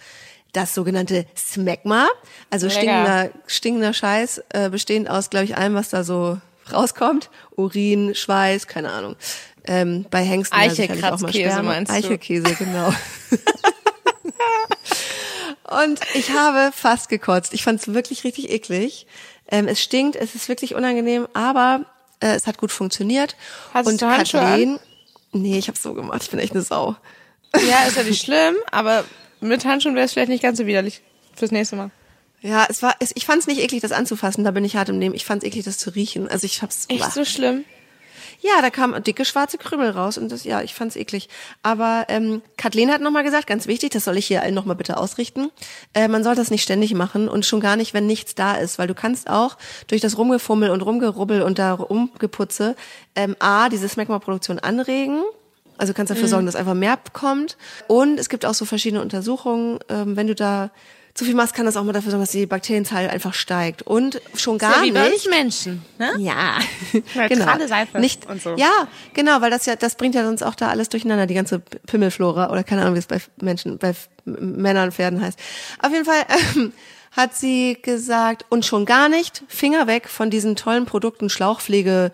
das 0.52 0.74
sogenannte 0.74 1.26
Smegma, 1.36 2.08
also 2.50 2.66
Lecker. 2.66 2.78
stinkender, 2.78 3.30
stinkender 3.46 3.92
Scheiß, 3.92 4.42
äh, 4.50 4.70
bestehend 4.70 5.08
aus, 5.08 5.30
glaube 5.30 5.44
ich, 5.44 5.56
allem, 5.56 5.74
was 5.74 5.90
da 5.90 6.04
so 6.04 6.38
rauskommt. 6.72 7.30
Urin, 7.56 8.14
Schweiß, 8.14 8.66
keine 8.66 8.90
Ahnung. 8.90 9.16
Ähm, 9.64 10.06
bei 10.10 10.22
Hengsten 10.22 10.56
mal 10.56 10.68
Eichelkratzkäse 10.68 11.62
meinst 11.62 11.92
du? 11.92 11.96
Eichelkäse, 11.96 12.54
genau. 12.54 12.92
Und 15.84 16.00
ich 16.14 16.30
habe 16.32 16.72
fast 16.74 17.08
gekotzt. 17.08 17.54
Ich 17.54 17.62
fand 17.62 17.80
es 17.80 17.94
wirklich 17.94 18.24
richtig 18.24 18.50
eklig. 18.50 19.06
Ähm, 19.50 19.68
es 19.68 19.80
stinkt, 19.80 20.16
es 20.16 20.34
ist 20.34 20.48
wirklich 20.48 20.74
unangenehm, 20.74 21.28
aber 21.32 21.84
äh, 22.20 22.34
es 22.34 22.46
hat 22.46 22.58
gut 22.58 22.72
funktioniert. 22.72 23.36
Hattest 23.72 23.92
und 23.92 24.02
du 24.02 24.06
Handschuhe 24.06 24.40
Kathleen, 24.40 24.80
nee, 25.32 25.58
ich 25.58 25.68
habe 25.68 25.78
so 25.78 25.94
gemacht. 25.94 26.22
Ich 26.22 26.30
bin 26.30 26.40
echt 26.40 26.52
eine 26.52 26.62
Sau. 26.62 26.96
Ja, 27.68 27.84
ist 27.86 27.96
ja 27.96 28.02
nicht 28.02 28.22
schlimm, 28.22 28.56
aber 28.70 29.04
mit 29.40 29.64
Handschuhen 29.64 29.94
wäre 29.94 30.06
es 30.06 30.12
vielleicht 30.12 30.28
nicht 30.28 30.42
ganz 30.42 30.58
so 30.58 30.66
widerlich 30.66 31.02
fürs 31.34 31.50
nächste 31.50 31.76
Mal. 31.76 31.90
Ja, 32.42 32.66
es 32.68 32.82
war, 32.82 32.94
es, 33.00 33.12
ich 33.14 33.26
fand 33.26 33.40
es 33.40 33.46
nicht 33.46 33.60
eklig, 33.60 33.82
das 33.82 33.92
anzufassen. 33.92 34.44
Da 34.44 34.50
bin 34.50 34.64
ich 34.64 34.76
hart 34.76 34.88
im 34.88 34.98
Nehmen. 34.98 35.14
Ich 35.14 35.24
fand 35.24 35.42
es 35.42 35.46
eklig, 35.46 35.64
das 35.64 35.78
zu 35.78 35.90
riechen. 35.90 36.28
Also 36.28 36.46
ich 36.46 36.62
hab's. 36.62 36.86
Echt 36.88 37.12
so 37.12 37.24
schlimm? 37.24 37.64
Ja, 38.42 38.62
da 38.62 38.70
kamen 38.70 39.02
dicke 39.02 39.26
schwarze 39.26 39.58
Krümel 39.58 39.90
raus 39.90 40.16
und 40.16 40.32
das, 40.32 40.44
ja, 40.44 40.62
ich 40.62 40.74
fand's 40.74 40.96
eklig. 40.96 41.28
Aber 41.62 42.06
ähm, 42.08 42.40
Kathleen 42.56 42.90
hat 42.90 43.02
nochmal 43.02 43.22
gesagt, 43.22 43.46
ganz 43.46 43.66
wichtig, 43.66 43.90
das 43.90 44.04
soll 44.04 44.16
ich 44.16 44.26
hier 44.26 44.42
allen 44.42 44.54
nochmal 44.54 44.76
bitte 44.76 44.96
ausrichten, 44.96 45.50
äh, 45.92 46.08
man 46.08 46.24
soll 46.24 46.34
das 46.34 46.50
nicht 46.50 46.62
ständig 46.62 46.94
machen 46.94 47.28
und 47.28 47.44
schon 47.44 47.60
gar 47.60 47.76
nicht, 47.76 47.92
wenn 47.92 48.06
nichts 48.06 48.34
da 48.34 48.54
ist, 48.54 48.78
weil 48.78 48.88
du 48.88 48.94
kannst 48.94 49.28
auch 49.28 49.58
durch 49.88 50.00
das 50.00 50.16
Rumgefummel 50.16 50.70
und 50.70 50.80
Rumgerubbel 50.80 51.42
und 51.42 51.58
da 51.58 51.74
Rumgeputze 51.74 52.76
ähm, 53.14 53.36
A, 53.40 53.68
diese 53.68 53.88
Smegma-Produktion 53.88 54.58
anregen, 54.58 55.22
also 55.76 55.92
kannst 55.92 56.10
dafür 56.10 56.28
sorgen, 56.28 56.46
dass 56.46 56.56
einfach 56.56 56.74
mehr 56.74 56.98
kommt. 57.12 57.56
Und 57.88 58.18
es 58.18 58.28
gibt 58.28 58.44
auch 58.44 58.54
so 58.54 58.64
verschiedene 58.64 59.02
Untersuchungen, 59.02 59.80
ähm, 59.88 60.16
wenn 60.16 60.26
du 60.26 60.34
da 60.34 60.70
zu 61.14 61.24
viel 61.24 61.34
machst, 61.34 61.54
kann 61.54 61.66
das 61.66 61.76
auch 61.76 61.84
mal 61.84 61.92
dafür 61.92 62.10
sorgen, 62.10 62.22
dass 62.22 62.32
die 62.32 62.46
Bakterienzahl 62.46 63.08
einfach 63.08 63.34
steigt. 63.34 63.82
Und 63.82 64.20
schon 64.34 64.58
gar 64.58 64.78
ja, 64.78 64.82
wie 64.84 64.92
bei 64.92 65.08
nicht. 65.08 65.26
uns 65.26 65.28
Menschen, 65.28 65.82
ne? 65.98 66.12
Ja, 66.18 66.58
Neutrale 67.14 67.68
Seife 67.68 67.98
Nicht, 67.98 68.28
und 68.28 68.40
so. 68.42 68.56
Ja, 68.56 68.88
genau, 69.14 69.40
weil 69.40 69.50
das 69.50 69.66
ja, 69.66 69.76
das 69.76 69.96
bringt 69.96 70.14
ja 70.14 70.24
sonst 70.24 70.42
auch 70.42 70.54
da 70.54 70.68
alles 70.68 70.88
durcheinander, 70.88 71.26
die 71.26 71.34
ganze 71.34 71.58
Pimmelflora 71.58 72.50
oder 72.50 72.64
keine 72.64 72.82
Ahnung, 72.82 72.94
wie 72.94 73.00
es 73.00 73.06
bei 73.06 73.20
Menschen, 73.40 73.78
bei 73.78 73.94
Männern 74.24 74.86
und 74.86 74.94
Pferden 74.94 75.20
heißt. 75.20 75.38
Auf 75.82 75.92
jeden 75.92 76.04
Fall 76.04 76.22
ähm, 76.56 76.72
hat 77.12 77.34
sie 77.34 77.78
gesagt, 77.82 78.46
und 78.48 78.64
schon 78.64 78.86
gar 78.86 79.08
nicht, 79.08 79.42
Finger 79.48 79.86
weg 79.86 80.08
von 80.08 80.30
diesen 80.30 80.54
tollen 80.56 80.86
Produkten, 80.86 81.28
Schlauchpflege, 81.28 82.12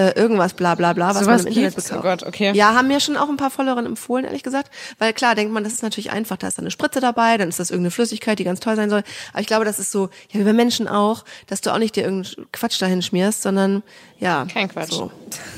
äh, 0.00 0.18
irgendwas, 0.18 0.54
bla 0.54 0.74
bla 0.74 0.92
bla, 0.94 1.08
was 1.08 1.24
Sowas 1.24 1.26
man 1.26 1.40
im 1.40 1.46
Internet 1.48 1.74
gibt's? 1.74 1.92
Oh 1.92 2.00
Gott, 2.00 2.22
okay. 2.22 2.52
Ja, 2.54 2.74
haben 2.74 2.88
mir 2.88 3.00
schon 3.00 3.16
auch 3.16 3.28
ein 3.28 3.36
paar 3.36 3.50
Followerinnen 3.50 3.86
empfohlen, 3.86 4.24
ehrlich 4.24 4.42
gesagt. 4.42 4.70
Weil 4.98 5.12
klar, 5.12 5.34
denkt 5.34 5.52
man, 5.52 5.62
das 5.62 5.74
ist 5.74 5.82
natürlich 5.82 6.10
einfach, 6.10 6.36
da 6.36 6.48
ist 6.48 6.56
dann 6.56 6.64
eine 6.64 6.70
Spritze 6.70 7.00
dabei, 7.00 7.36
dann 7.36 7.50
ist 7.50 7.60
das 7.60 7.70
irgendeine 7.70 7.90
Flüssigkeit, 7.90 8.38
die 8.38 8.44
ganz 8.44 8.60
toll 8.60 8.76
sein 8.76 8.88
soll. 8.88 9.02
Aber 9.32 9.40
ich 9.40 9.46
glaube, 9.46 9.64
das 9.64 9.78
ist 9.78 9.92
so, 9.92 10.08
ja, 10.30 10.40
wie 10.40 10.44
bei 10.44 10.52
Menschen 10.52 10.88
auch, 10.88 11.24
dass 11.46 11.60
du 11.60 11.72
auch 11.72 11.78
nicht 11.78 11.96
dir 11.96 12.04
irgendeinen 12.04 12.46
Quatsch 12.52 12.80
dahin 12.80 13.02
schmierst, 13.02 13.42
sondern 13.42 13.82
ja. 14.18 14.46
Kein 14.52 14.68
Quatsch. 14.68 14.92
So. 14.92 15.10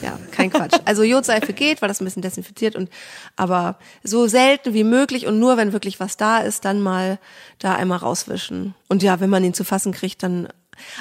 Ja, 0.02 0.18
kein 0.30 0.50
Quatsch. 0.50 0.78
Also 0.84 1.04
Jodseife 1.04 1.52
geht, 1.52 1.80
weil 1.80 1.88
das 1.88 2.00
ein 2.00 2.04
bisschen 2.04 2.22
desinfiziert 2.22 2.74
und 2.74 2.90
aber 3.36 3.76
so 4.02 4.26
selten 4.26 4.74
wie 4.74 4.84
möglich 4.84 5.26
und 5.26 5.38
nur 5.38 5.56
wenn 5.56 5.72
wirklich 5.72 6.00
was 6.00 6.16
da 6.16 6.38
ist, 6.38 6.64
dann 6.64 6.80
mal 6.80 7.18
da 7.58 7.74
einmal 7.74 7.98
rauswischen. 7.98 8.74
Und 8.88 9.02
ja, 9.02 9.20
wenn 9.20 9.30
man 9.30 9.44
ihn 9.44 9.54
zu 9.54 9.64
fassen 9.64 9.92
kriegt, 9.92 10.22
dann 10.22 10.48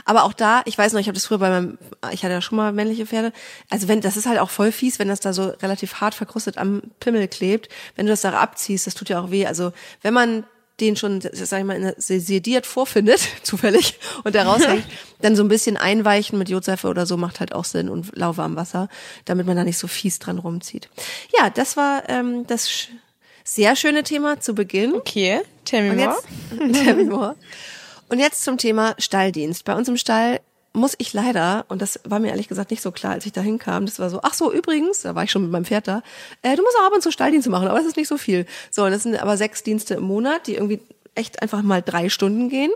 aber 0.06 0.24
auch 0.24 0.34
da, 0.34 0.62
ich 0.66 0.78
weiß 0.78 0.94
noch, 0.94 1.00
ich 1.00 1.08
habe 1.08 1.16
das 1.16 1.26
früher 1.26 1.40
bei 1.40 1.50
meinem, 1.50 1.78
ich 2.12 2.24
hatte 2.24 2.34
ja 2.34 2.42
schon 2.42 2.58
mal 2.58 2.72
männliche 2.72 3.06
Pferde. 3.06 3.34
Also 3.70 3.88
wenn, 3.88 4.02
das 4.02 4.18
ist 4.18 4.26
halt 4.26 4.40
auch 4.40 4.50
voll 4.50 4.72
fies, 4.72 5.00
wenn 5.00 5.08
das 5.08 5.20
da 5.20 5.34
so 5.34 5.50
relativ 5.62 5.96
hart 5.96 6.16
verkrustet 6.16 6.58
am 6.58 6.82
Pimmel 7.00 7.28
klebt. 7.28 7.70
Wenn 7.96 8.06
du 8.06 8.12
das 8.12 8.22
da 8.22 8.32
abziehst, 8.32 8.88
das 8.88 8.96
tut 8.96 9.10
ja 9.10 9.22
auch 9.22 9.32
weh. 9.32 9.46
Also 9.46 9.74
wenn 10.02 10.14
man 10.14 10.44
den 10.82 10.96
schon, 10.96 11.22
sag 11.22 11.60
ich 11.60 11.66
mal, 11.66 11.96
sediert 11.98 12.66
vorfindet, 12.66 13.22
zufällig, 13.44 14.00
und 14.24 14.36
der 14.36 14.46
raushängt, 14.46 14.84
dann 15.22 15.36
so 15.36 15.44
ein 15.44 15.48
bisschen 15.48 15.78
einweichen 15.78 16.38
mit 16.38 16.50
Jodseife 16.50 16.88
oder 16.88 17.06
so 17.06 17.18
macht 17.18 17.40
halt 17.40 17.54
auch 17.54 17.66
Sinn 17.66 17.88
und 17.88 18.16
lauwarm 18.16 18.56
Wasser, 18.56 18.90
damit 19.26 19.46
man 19.46 19.56
da 19.56 19.64
nicht 19.64 19.78
so 19.78 19.88
fies 19.88 20.20
dran 20.20 20.40
rumzieht. 20.40 20.90
Ja, 21.38 21.50
das 21.50 21.78
war 21.78 22.10
ähm, 22.10 22.46
das 22.48 22.70
sch 22.70 22.90
sehr 23.44 23.76
schöne 23.76 24.04
Thema 24.04 24.40
zu 24.40 24.54
Beginn. 24.54 24.94
Okay, 24.94 25.42
tell 25.66 25.82
me 25.90 25.96
more. 25.96 26.16
jetzt, 26.52 26.74
Tell 26.84 26.96
me 26.96 27.06
more. 27.06 27.36
Und 28.12 28.20
jetzt 28.20 28.44
zum 28.44 28.58
Thema 28.58 28.94
Stalldienst. 28.98 29.64
Bei 29.66 29.74
uns 29.74 29.88
im 29.88 29.96
Stall 29.98 30.42
muss 30.74 30.96
ich 30.98 31.14
leider, 31.14 31.66
und 31.70 31.82
das 31.82 32.00
war 32.04 32.20
mir 32.20 32.30
ehrlich 32.30 32.48
gesagt 32.48 32.72
nicht 32.72 32.82
so 32.82 32.92
klar, 32.92 33.14
als 33.14 33.26
ich 33.26 33.32
da 33.32 33.42
hinkam, 33.42 33.86
das 33.86 34.00
war 34.00 34.10
so, 34.10 34.20
ach 34.22 34.34
so, 34.34 34.52
übrigens, 34.54 35.02
da 35.02 35.16
war 35.16 35.24
ich 35.24 35.32
schon 35.32 35.42
mit 35.44 35.52
meinem 35.52 35.66
Pferd 35.66 35.88
da, 35.88 36.02
äh, 36.42 36.56
du 36.56 36.62
musst 36.62 36.78
auch 36.80 36.86
ab 36.86 36.94
und 36.94 37.02
zu 37.02 37.12
Stalldienste 37.12 37.50
machen, 37.50 37.68
aber 37.68 37.78
das 37.78 37.88
ist 37.88 37.98
nicht 37.98 38.08
so 38.08 38.18
viel. 38.18 38.46
So, 38.70 38.84
und 38.86 38.92
das 38.92 39.04
sind 39.04 39.16
aber 39.22 39.38
sechs 39.38 39.64
Dienste 39.64 39.96
im 39.96 40.04
Monat, 40.04 40.48
die 40.48 40.56
irgendwie 40.56 40.82
echt 41.16 41.42
einfach 41.42 41.62
mal 41.62 41.82
drei 41.82 42.10
Stunden 42.10 42.50
gehen. 42.50 42.72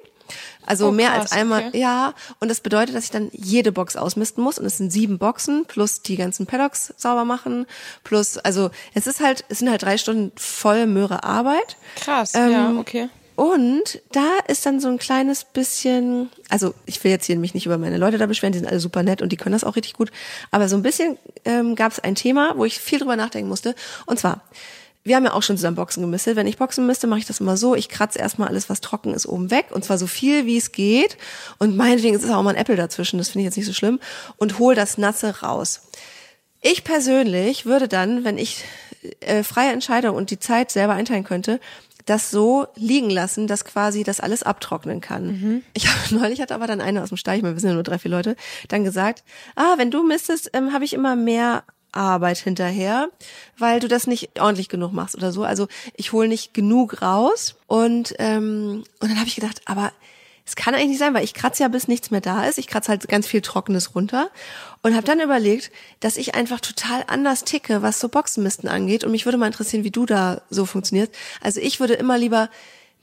Also 0.66 0.88
Oh, 0.88 0.92
mehr 0.92 1.10
krass, 1.12 1.22
als 1.24 1.32
einmal, 1.34 1.68
okay. 1.68 1.80
ja. 1.80 2.14
Und 2.40 2.50
das 2.50 2.60
bedeutet, 2.60 2.96
dass 2.96 3.04
ich 3.04 3.12
dann 3.12 3.30
jede 3.32 3.72
Box 3.72 3.96
ausmisten 3.96 4.44
muss. 4.44 4.58
Und 4.58 4.66
es 4.66 4.78
sind 4.78 4.92
sieben 4.92 5.20
Boxen 5.20 5.66
plus 5.66 6.02
die 6.02 6.16
ganzen 6.16 6.48
Paddocks 6.48 6.94
sauber 6.98 7.26
machen. 7.26 7.68
Plus, 8.04 8.38
also 8.40 8.72
es 8.96 9.06
ist 9.06 9.20
halt, 9.20 9.46
es 9.50 9.60
sind 9.60 9.70
halt 9.70 9.84
drei 9.84 9.98
Stunden 9.98 10.32
voll 10.36 10.88
Möhre 10.88 11.24
Arbeit. 11.24 11.78
Krass, 11.96 12.34
Ähm, 12.34 12.52
ja, 12.52 12.74
okay. 12.80 13.10
Und 13.36 14.02
da 14.12 14.38
ist 14.48 14.66
dann 14.66 14.80
so 14.80 14.88
ein 14.88 14.98
kleines 14.98 15.44
bisschen, 15.44 16.30
also 16.50 16.74
ich 16.86 17.04
will 17.04 17.12
jetzt 17.12 17.26
hier 17.26 17.38
mich 17.38 17.54
nicht 17.54 17.66
über 17.66 17.78
meine 17.78 17.98
Leute 17.98 18.18
da 18.18 18.28
beschweren, 18.28 18.54
die 18.54 18.60
sind 18.60 18.68
alle 18.68 18.80
super 18.80 19.04
nett 19.04 19.22
und 19.22 19.32
die 19.32 19.38
können 19.38 19.54
das 19.54 19.66
auch 19.66 19.76
richtig 19.76 19.94
gut. 19.94 20.12
Aber 20.52 20.70
so 20.70 20.78
ein 20.78 20.84
bisschen 20.84 21.18
ähm, 21.44 21.76
gab 21.76 21.92
es 21.92 22.00
ein 22.00 22.16
Thema, 22.16 22.54
wo 22.56 22.64
ich 22.64 22.80
viel 22.80 23.00
drüber 23.00 23.18
nachdenken 23.18 23.50
musste. 23.50 23.76
Und 24.06 24.20
zwar, 24.20 24.42
wir 25.04 25.18
haben 25.18 25.26
ja 25.26 25.34
auch 25.34 25.44
schon 25.44 25.58
zusammen 25.58 25.76
Boxen 25.76 26.02
gemistet. 26.02 26.38
Wenn 26.38 26.48
ich 26.48 26.58
Boxen 26.58 26.86
misste, 26.88 27.08
mache 27.08 27.20
ich 27.20 27.26
das 27.26 27.42
immer 27.42 27.58
so. 27.58 27.76
Ich 27.76 27.90
kratze 27.90 28.20
erstmal 28.20 28.48
alles, 28.48 28.70
was 28.70 28.80
trocken 28.80 29.14
ist, 29.14 29.28
oben 29.28 29.52
weg. 29.52 29.68
Und 29.72 29.84
zwar 29.84 29.98
so 29.98 30.08
viel, 30.08 30.46
wie 30.46 30.58
es 30.58 30.72
geht. 30.72 31.18
Und 31.60 31.76
meinetwegen 31.76 32.16
ist 32.16 32.24
es 32.24 32.32
auch 32.32 32.42
mal 32.42 32.52
ein 32.52 32.62
Apple 32.62 32.78
dazwischen. 32.78 33.18
Das 33.18 33.30
finde 33.30 33.42
ich 33.42 33.46
jetzt 33.46 33.58
nicht 33.58 33.68
so 33.68 33.74
schlimm. 33.74 34.00
Und 34.38 34.60
hol 34.60 34.76
das 34.76 34.98
Nasse 34.98 35.42
raus. 35.42 35.82
Ich 36.62 36.84
persönlich 36.84 37.66
würde 37.66 37.88
dann, 37.88 38.24
wenn 38.24 38.38
ich 38.38 38.64
äh, 39.20 39.44
freie 39.44 39.72
Entscheidung 39.72 40.16
und 40.16 40.32
die 40.32 40.40
Zeit 40.40 40.72
selber 40.72 40.94
einteilen 40.94 41.24
könnte, 41.24 41.60
das 42.06 42.32
so 42.32 42.68
liegen 42.76 43.10
lassen, 43.10 43.48
dass 43.48 43.66
quasi 43.66 44.04
das 44.04 44.20
alles 44.20 44.44
abtrocknen 44.44 45.02
kann. 45.02 45.64
Ich 45.74 45.88
hab, 45.88 46.12
neulich 46.12 46.42
hat 46.42 46.52
aber 46.52 46.68
dann 46.68 46.82
einer 46.82 47.04
aus 47.04 47.10
dem 47.10 47.18
Stall, 47.18 47.38
ich 47.38 47.44
meine, 47.44 47.56
wir 47.56 47.60
sind 47.60 47.70
ja 47.70 47.74
nur 47.74 47.84
drei, 47.84 48.00
vier 48.00 48.12
Leute, 48.12 48.36
dann 48.68 48.84
gesagt, 48.84 49.24
ah, 49.56 49.74
wenn 49.78 49.92
du 49.92 50.04
mistest, 50.04 50.52
ähm, 50.54 50.72
habe 50.74 50.86
ich 50.86 50.94
immer 50.94 51.16
mehr 51.16 51.64
Arbeit 51.92 52.38
hinterher, 52.38 53.10
weil 53.58 53.80
du 53.80 53.88
das 53.88 54.06
nicht 54.06 54.40
ordentlich 54.40 54.70
genug 54.70 54.92
machst 54.92 55.16
oder 55.16 55.32
so. 55.32 55.44
Also 55.44 55.68
ich 55.96 56.12
hole 56.12 56.28
nicht 56.28 56.54
genug 56.54 57.02
raus 57.02 57.56
und 57.68 58.14
ähm, 58.20 58.84
und 59.00 59.10
dann 59.10 59.18
habe 59.18 59.28
ich 59.28 59.36
gedacht, 59.36 59.62
aber 59.66 59.92
es 60.46 60.56
kann 60.56 60.76
eigentlich 60.76 60.90
nicht 60.90 61.00
sein, 61.00 61.14
weil 61.16 61.24
ich 61.24 61.34
kratze 61.34 61.64
ja 61.64 61.70
bis 61.70 61.88
nichts 61.88 62.12
mehr 62.12 62.22
da 62.22 62.46
ist. 62.46 62.60
Ich 62.60 62.68
kratze 62.68 62.90
halt 62.90 63.08
ganz 63.08 63.26
viel 63.26 63.42
Trockenes 63.42 63.96
runter 63.96 64.30
und 64.84 64.94
habe 64.96 65.06
dann 65.06 65.20
überlegt, 65.20 65.72
dass 66.02 66.18
ich 66.18 66.36
einfach 66.36 66.60
total 66.60 67.04
anders 67.08 67.44
ticke, 67.44 67.82
was 67.82 68.00
so 68.00 68.10
Boxenmisten 68.10 68.70
angeht. 68.70 69.04
Und 69.04 69.12
mich 69.12 69.26
würde 69.26 69.40
mal 69.40 69.48
interessieren, 69.48 69.84
wie 69.84 69.92
du 69.92 70.06
da 70.06 70.42
so 70.52 70.66
funktionierst. 70.66 71.12
Also 71.42 71.60
ich 71.62 71.80
würde 71.80 71.96
immer 71.96 72.20
lieber 72.20 72.50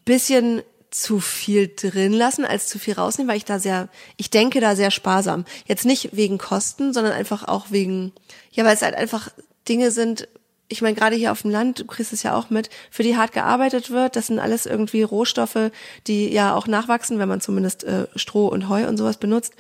bisschen 0.05 0.63
zu 0.93 1.21
viel 1.21 1.73
drin 1.75 2.13
lassen, 2.13 2.45
als 2.45 2.69
zu 2.69 2.79
viel 2.79 2.95
rausnehmen, 2.95 3.29
weil 3.29 3.39
ich 3.39 3.45
da 3.45 3.59
sehr, 3.59 3.89
ich 4.17 4.31
denke 4.31 4.61
da 4.61 4.77
sehr 4.77 4.91
sparsam. 4.91 5.45
Jetzt 5.67 5.85
nicht 5.85 6.15
wegen 6.15 6.39
Kosten, 6.39 6.93
sondern 6.93 7.13
einfach 7.13 7.49
auch 7.49 7.71
wegen, 7.71 8.13
ja, 8.53 8.65
weil 8.65 8.75
es 8.75 8.83
halt 8.83 8.95
einfach 8.95 9.31
Dinge 9.69 9.91
sind, 9.91 10.29
ich 10.73 10.83
meine, 10.83 10.95
gerade 10.97 11.15
hier 11.15 11.31
auf 11.31 11.43
dem 11.43 11.51
Land, 11.51 11.81
du 11.81 11.85
kriegst 11.85 12.13
es 12.13 12.23
ja 12.23 12.35
auch 12.35 12.51
mit, 12.51 12.71
für 12.91 13.03
die 13.03 13.17
hart 13.17 13.33
gearbeitet 13.33 13.91
wird. 13.91 14.17
Das 14.17 14.27
sind 14.27 14.39
alles 14.39 14.67
irgendwie 14.67 15.03
Rohstoffe, 15.03 15.71
die 16.07 16.33
ja 16.33 16.55
auch 16.55 16.67
nachwachsen, 16.67 17.19
wenn 17.19 17.29
man 17.29 17.41
zumindest 17.41 17.85
äh, 17.85 18.07
Stroh 18.17 18.49
und 18.49 18.69
Heu 18.69 18.89
und 18.89 18.97
sowas 18.97 19.19
benutzt. 19.19 19.55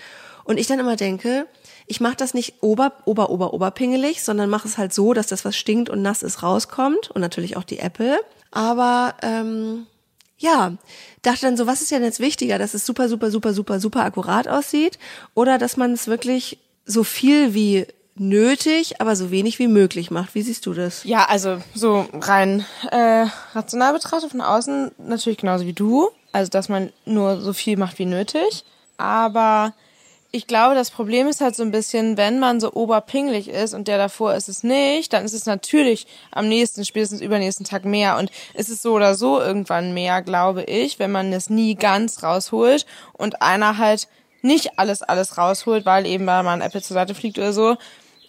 Und 0.44 0.58
ich 0.58 0.66
dann 0.66 0.80
immer 0.80 0.96
denke, 0.96 1.46
ich 1.86 2.00
mache 2.00 2.16
das 2.16 2.34
nicht 2.34 2.54
ober, 2.62 2.92
ober, 3.04 3.30
ober, 3.30 3.52
oberpingelig, 3.52 4.22
sondern 4.22 4.50
mache 4.50 4.66
es 4.66 4.78
halt 4.78 4.92
so, 4.92 5.12
dass 5.12 5.26
das, 5.26 5.44
was 5.44 5.56
stinkt 5.56 5.90
und 5.90 6.02
nass 6.02 6.22
ist, 6.22 6.42
rauskommt. 6.42 7.10
Und 7.10 7.20
natürlich 7.20 7.56
auch 7.56 7.64
die 7.64 7.78
Äpfel. 7.78 8.18
Aber 8.50 9.14
ähm, 9.22 9.86
ja, 10.38 10.72
dachte 11.22 11.42
dann 11.42 11.56
so, 11.56 11.66
was 11.66 11.82
ist 11.82 11.90
denn 11.90 12.02
jetzt 12.02 12.20
wichtiger, 12.20 12.58
dass 12.58 12.74
es 12.74 12.84
super, 12.84 13.08
super, 13.08 13.30
super, 13.30 13.52
super, 13.52 13.78
super 13.78 14.04
akkurat 14.04 14.48
aussieht 14.48 14.98
oder 15.34 15.56
dass 15.58 15.76
man 15.76 15.92
es 15.92 16.08
wirklich 16.08 16.58
so 16.84 17.04
viel 17.04 17.54
wie 17.54 17.86
nötig, 18.14 19.00
aber 19.00 19.16
so 19.16 19.30
wenig 19.30 19.58
wie 19.58 19.68
möglich 19.68 20.10
macht. 20.10 20.34
Wie 20.34 20.42
siehst 20.42 20.66
du 20.66 20.74
das? 20.74 21.04
Ja, 21.04 21.24
also 21.24 21.58
so 21.74 22.06
rein 22.12 22.64
äh, 22.90 23.26
rational 23.54 23.92
betrachtet 23.92 24.30
von 24.30 24.40
außen 24.40 24.92
natürlich 24.98 25.38
genauso 25.38 25.66
wie 25.66 25.72
du. 25.72 26.10
Also 26.32 26.50
dass 26.50 26.68
man 26.68 26.92
nur 27.04 27.40
so 27.40 27.52
viel 27.52 27.76
macht 27.76 27.98
wie 27.98 28.06
nötig. 28.06 28.64
Aber 28.96 29.74
ich 30.34 30.46
glaube, 30.46 30.74
das 30.74 30.90
Problem 30.90 31.28
ist 31.28 31.42
halt 31.42 31.54
so 31.54 31.62
ein 31.62 31.70
bisschen, 31.70 32.16
wenn 32.16 32.38
man 32.38 32.58
so 32.58 32.72
oberpinglich 32.72 33.48
ist 33.48 33.74
und 33.74 33.86
der 33.86 33.98
davor 33.98 34.34
ist 34.34 34.48
es 34.48 34.62
nicht, 34.62 35.12
dann 35.12 35.26
ist 35.26 35.34
es 35.34 35.44
natürlich 35.44 36.06
am 36.30 36.48
nächsten, 36.48 36.86
spätestens 36.86 37.20
übernächsten 37.20 37.66
Tag 37.66 37.84
mehr. 37.84 38.16
Und 38.16 38.30
es 38.54 38.70
ist 38.70 38.80
so 38.80 38.94
oder 38.94 39.14
so 39.14 39.40
irgendwann 39.40 39.92
mehr, 39.92 40.22
glaube 40.22 40.62
ich, 40.64 40.98
wenn 40.98 41.12
man 41.12 41.32
es 41.34 41.50
nie 41.50 41.74
ganz 41.74 42.22
rausholt 42.22 42.86
und 43.12 43.42
einer 43.42 43.76
halt 43.76 44.08
nicht 44.40 44.78
alles, 44.78 45.02
alles 45.02 45.36
rausholt, 45.36 45.84
weil 45.84 46.06
eben 46.06 46.26
weil 46.26 46.42
man 46.42 46.62
Apple 46.62 46.82
zur 46.82 46.94
Seite 46.94 47.14
fliegt 47.14 47.38
oder 47.38 47.52
so, 47.52 47.76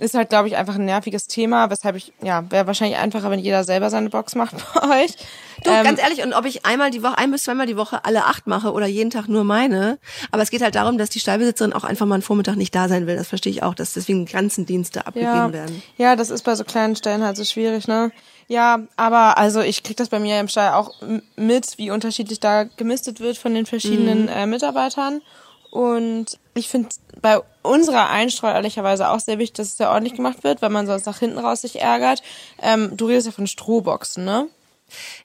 ist 0.03 0.13
halt, 0.13 0.29
glaube 0.29 0.47
ich, 0.47 0.57
einfach 0.57 0.75
ein 0.75 0.85
nerviges 0.85 1.27
Thema, 1.27 1.69
weshalb 1.69 1.95
ich, 1.95 2.13
ja, 2.21 2.43
wäre 2.51 2.67
wahrscheinlich 2.67 2.97
einfacher, 2.97 3.31
wenn 3.31 3.39
jeder 3.39 3.63
selber 3.63 3.89
seine 3.89 4.09
Box 4.09 4.35
macht 4.35 4.55
bei 4.73 5.03
euch. 5.03 5.15
Du, 5.63 5.69
ähm, 5.69 5.83
ganz 5.83 6.01
ehrlich, 6.01 6.23
und 6.23 6.33
ob 6.33 6.45
ich 6.45 6.65
einmal 6.65 6.91
die 6.91 7.01
Woche, 7.03 7.17
ein 7.17 7.31
bis 7.31 7.43
zweimal 7.43 7.65
die 7.65 7.77
Woche 7.77 8.03
alle 8.03 8.25
acht 8.25 8.45
mache 8.45 8.73
oder 8.73 8.85
jeden 8.85 9.09
Tag 9.09 9.27
nur 9.27 9.43
meine. 9.43 9.97
Aber 10.31 10.43
es 10.43 10.51
geht 10.51 10.61
halt 10.61 10.75
darum, 10.75 10.97
dass 10.97 11.09
die 11.09 11.19
Stallbesitzerin 11.19 11.73
auch 11.73 11.83
einfach 11.83 12.05
mal 12.05 12.15
einen 12.15 12.21
Vormittag 12.21 12.57
nicht 12.57 12.75
da 12.75 12.89
sein 12.89 13.07
will. 13.07 13.15
Das 13.15 13.29
verstehe 13.29 13.51
ich 13.51 13.63
auch, 13.63 13.73
dass 13.73 13.93
deswegen 13.93 14.25
ganzen 14.25 14.65
Dienste 14.65 15.07
abgegeben 15.07 15.31
ja, 15.31 15.53
werden. 15.53 15.83
Ja, 15.97 16.15
das 16.15 16.29
ist 16.29 16.43
bei 16.43 16.55
so 16.55 16.63
kleinen 16.63 16.95
Stellen 16.95 17.23
halt 17.23 17.37
so 17.37 17.45
schwierig, 17.45 17.87
ne? 17.87 18.11
Ja, 18.47 18.81
aber 18.97 19.37
also 19.37 19.61
ich 19.61 19.83
krieg 19.83 19.95
das 19.95 20.09
bei 20.09 20.19
mir 20.19 20.39
im 20.39 20.49
Stall 20.49 20.73
auch 20.73 20.93
mit, 21.37 21.77
wie 21.77 21.91
unterschiedlich 21.91 22.39
da 22.41 22.65
gemistet 22.65 23.21
wird 23.21 23.37
von 23.37 23.53
den 23.53 23.65
verschiedenen 23.65 24.23
mhm. 24.23 24.29
äh, 24.29 24.45
Mitarbeitern. 24.45 25.21
Und 25.73 26.37
ich 26.53 26.69
finde 26.69 26.89
bei 27.19 27.41
unserer 27.63 28.11
Einstreu 28.11 28.49
ehrlicherweise 28.49 29.09
auch 29.09 29.19
sehr 29.19 29.39
wichtig, 29.39 29.55
dass 29.55 29.69
es 29.69 29.77
sehr 29.77 29.89
ordentlich 29.89 30.13
gemacht 30.13 30.43
wird, 30.43 30.61
weil 30.61 30.69
man 30.69 30.85
sonst 30.85 31.07
nach 31.07 31.17
hinten 31.17 31.39
raus 31.39 31.61
sich 31.61 31.81
ärgert. 31.81 32.21
Ähm, 32.61 32.95
du 32.95 33.07
redest 33.07 33.25
ja 33.25 33.31
von 33.31 33.47
Strohboxen, 33.47 34.23
ne? 34.23 34.49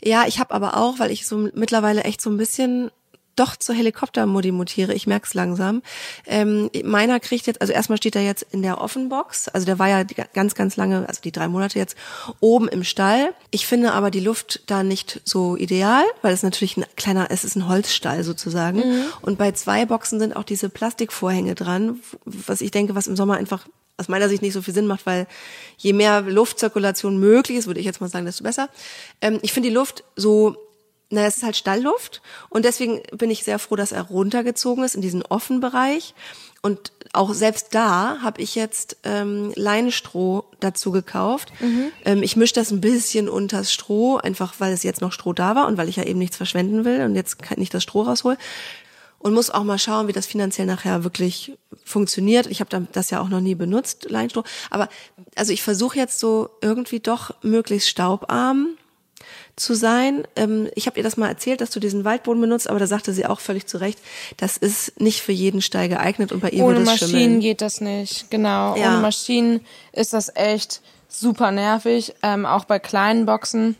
Ja, 0.02 0.26
ich 0.26 0.38
habe 0.38 0.54
aber 0.54 0.78
auch, 0.78 0.98
weil 1.00 1.10
ich 1.10 1.26
so 1.26 1.50
mittlerweile 1.52 2.04
echt 2.04 2.22
so 2.22 2.30
ein 2.30 2.38
bisschen 2.38 2.90
doch 3.38 3.56
zur 3.56 3.74
Helikoptermodi 3.74 4.52
mutiere. 4.52 4.94
Ich 4.94 5.06
merk's 5.06 5.34
langsam. 5.34 5.82
Ähm, 6.26 6.70
meiner 6.84 7.20
kriegt 7.20 7.46
jetzt, 7.46 7.60
also 7.60 7.72
erstmal 7.72 7.98
steht 7.98 8.16
er 8.16 8.22
jetzt 8.22 8.46
in 8.50 8.62
der 8.62 8.80
Offenbox. 8.80 9.48
Also 9.48 9.66
der 9.66 9.78
war 9.78 9.88
ja 9.88 10.02
ganz, 10.34 10.54
ganz 10.54 10.76
lange, 10.76 11.08
also 11.08 11.20
die 11.22 11.32
drei 11.32 11.48
Monate 11.48 11.78
jetzt 11.78 11.96
oben 12.40 12.68
im 12.68 12.84
Stall. 12.84 13.34
Ich 13.50 13.66
finde 13.66 13.92
aber 13.92 14.10
die 14.10 14.20
Luft 14.20 14.62
da 14.66 14.82
nicht 14.82 15.20
so 15.24 15.56
ideal, 15.56 16.04
weil 16.22 16.32
es 16.32 16.42
natürlich 16.42 16.76
ein 16.76 16.84
kleiner, 16.96 17.28
es 17.30 17.44
ist 17.44 17.56
ein 17.56 17.68
Holzstall 17.68 18.24
sozusagen. 18.24 18.78
Mhm. 18.78 19.04
Und 19.22 19.38
bei 19.38 19.52
zwei 19.52 19.86
Boxen 19.86 20.18
sind 20.20 20.36
auch 20.36 20.44
diese 20.44 20.68
Plastikvorhänge 20.68 21.54
dran, 21.54 22.00
was 22.24 22.60
ich 22.60 22.70
denke, 22.70 22.94
was 22.94 23.06
im 23.06 23.16
Sommer 23.16 23.36
einfach 23.36 23.66
aus 23.98 24.08
meiner 24.08 24.28
Sicht 24.28 24.42
nicht 24.42 24.52
so 24.52 24.62
viel 24.62 24.74
Sinn 24.74 24.86
macht, 24.86 25.06
weil 25.06 25.26
je 25.76 25.92
mehr 25.92 26.22
Luftzirkulation 26.22 27.18
möglich 27.18 27.58
ist, 27.58 27.66
würde 27.66 27.80
ich 27.80 27.86
jetzt 27.86 28.00
mal 28.00 28.08
sagen, 28.08 28.26
desto 28.26 28.44
besser. 28.44 28.68
Ähm, 29.20 29.40
ich 29.42 29.52
finde 29.52 29.68
die 29.68 29.74
Luft 29.74 30.04
so 30.14 30.56
naja, 31.10 31.26
es 31.26 31.38
ist 31.38 31.42
halt 31.42 31.56
Stallluft 31.56 32.20
und 32.50 32.64
deswegen 32.64 33.00
bin 33.12 33.30
ich 33.30 33.44
sehr 33.44 33.58
froh, 33.58 33.76
dass 33.76 33.92
er 33.92 34.02
runtergezogen 34.02 34.84
ist 34.84 34.94
in 34.94 35.00
diesen 35.00 35.22
offenen 35.22 35.60
Bereich. 35.60 36.14
Und 36.60 36.92
auch 37.12 37.34
selbst 37.34 37.68
da 37.74 38.18
habe 38.20 38.42
ich 38.42 38.54
jetzt 38.54 38.96
ähm, 39.04 39.52
Leinstroh 39.54 40.44
dazu 40.60 40.90
gekauft. 40.90 41.52
Mhm. 41.60 41.92
Ähm, 42.04 42.22
ich 42.22 42.36
mische 42.36 42.54
das 42.54 42.70
ein 42.70 42.80
bisschen 42.80 43.28
unters 43.28 43.72
Stroh, 43.72 44.16
einfach 44.16 44.54
weil 44.58 44.72
es 44.72 44.82
jetzt 44.82 45.00
noch 45.00 45.12
Stroh 45.12 45.32
da 45.32 45.54
war 45.54 45.68
und 45.68 45.78
weil 45.78 45.88
ich 45.88 45.96
ja 45.96 46.02
eben 46.02 46.18
nichts 46.18 46.36
verschwenden 46.36 46.84
will 46.84 47.02
und 47.02 47.14
jetzt 47.14 47.38
nicht 47.56 47.72
das 47.72 47.84
Stroh 47.84 48.02
raushol. 48.02 48.36
Und 49.20 49.34
muss 49.34 49.50
auch 49.50 49.64
mal 49.64 49.78
schauen, 49.78 50.06
wie 50.08 50.12
das 50.12 50.26
finanziell 50.26 50.66
nachher 50.66 51.02
wirklich 51.02 51.56
funktioniert. 51.84 52.46
Ich 52.46 52.60
habe 52.60 52.86
das 52.92 53.10
ja 53.10 53.20
auch 53.20 53.28
noch 53.28 53.40
nie 53.40 53.56
benutzt, 53.56 54.06
Leinstroh. 54.08 54.44
Aber 54.70 54.88
also 55.34 55.52
ich 55.52 55.62
versuche 55.62 55.98
jetzt 55.98 56.20
so 56.20 56.50
irgendwie 56.60 57.00
doch 57.00 57.34
möglichst 57.42 57.88
staubarm 57.88 58.76
zu 59.60 59.74
sein. 59.74 60.24
Ähm, 60.36 60.68
ich 60.74 60.86
habe 60.86 60.98
ihr 60.98 61.02
das 61.02 61.16
mal 61.16 61.28
erzählt, 61.28 61.60
dass 61.60 61.70
du 61.70 61.80
diesen 61.80 62.04
Waldboden 62.04 62.40
benutzt, 62.40 62.68
aber 62.68 62.78
da 62.78 62.86
sagte 62.86 63.12
sie 63.12 63.26
auch 63.26 63.40
völlig 63.40 63.66
zu 63.66 63.78
Recht, 63.78 63.98
das 64.36 64.56
ist 64.56 65.00
nicht 65.00 65.22
für 65.22 65.32
jeden 65.32 65.62
Stall 65.62 65.88
geeignet 65.88 66.32
und 66.32 66.40
bei 66.40 66.50
ihr 66.50 66.64
Ohne 66.64 66.80
Maschinen 66.80 67.10
schimmeln. 67.10 67.40
geht 67.40 67.60
das 67.60 67.80
nicht, 67.80 68.30
genau. 68.30 68.76
Ja. 68.76 68.92
Ohne 68.92 68.98
Maschinen 69.02 69.60
ist 69.92 70.12
das 70.12 70.34
echt 70.34 70.80
super 71.08 71.50
nervig, 71.50 72.14
ähm, 72.22 72.46
auch 72.46 72.64
bei 72.64 72.78
kleinen 72.78 73.26
Boxen 73.26 73.76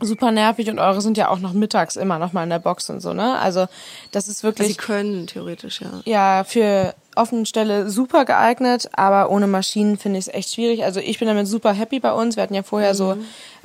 super 0.00 0.30
nervig 0.30 0.68
und 0.70 0.78
eure 0.78 1.00
sind 1.00 1.16
ja 1.16 1.28
auch 1.28 1.38
noch 1.38 1.52
mittags 1.52 1.96
immer 1.96 2.18
noch 2.18 2.32
mal 2.32 2.44
in 2.44 2.50
der 2.50 2.58
Box 2.58 2.90
und 2.90 3.00
so, 3.00 3.12
ne? 3.12 3.38
Also 3.38 3.66
das 4.12 4.28
ist 4.28 4.42
wirklich. 4.42 4.68
Sie 4.68 4.74
können 4.74 5.26
theoretisch, 5.26 5.80
ja. 5.80 6.00
Ja, 6.04 6.44
für 6.44 6.94
offenen 7.16 7.46
Stelle 7.46 7.90
super 7.90 8.24
geeignet, 8.24 8.88
aber 8.92 9.30
ohne 9.30 9.46
Maschinen 9.46 9.98
finde 9.98 10.18
ich 10.18 10.28
es 10.28 10.34
echt 10.34 10.54
schwierig. 10.54 10.84
Also 10.84 11.00
ich 11.00 11.18
bin 11.18 11.28
damit 11.28 11.46
super 11.46 11.72
happy 11.72 12.00
bei 12.00 12.12
uns. 12.12 12.36
Wir 12.36 12.42
hatten 12.42 12.54
ja 12.54 12.62
vorher 12.62 12.92
mhm. 12.92 12.96
so 12.96 13.16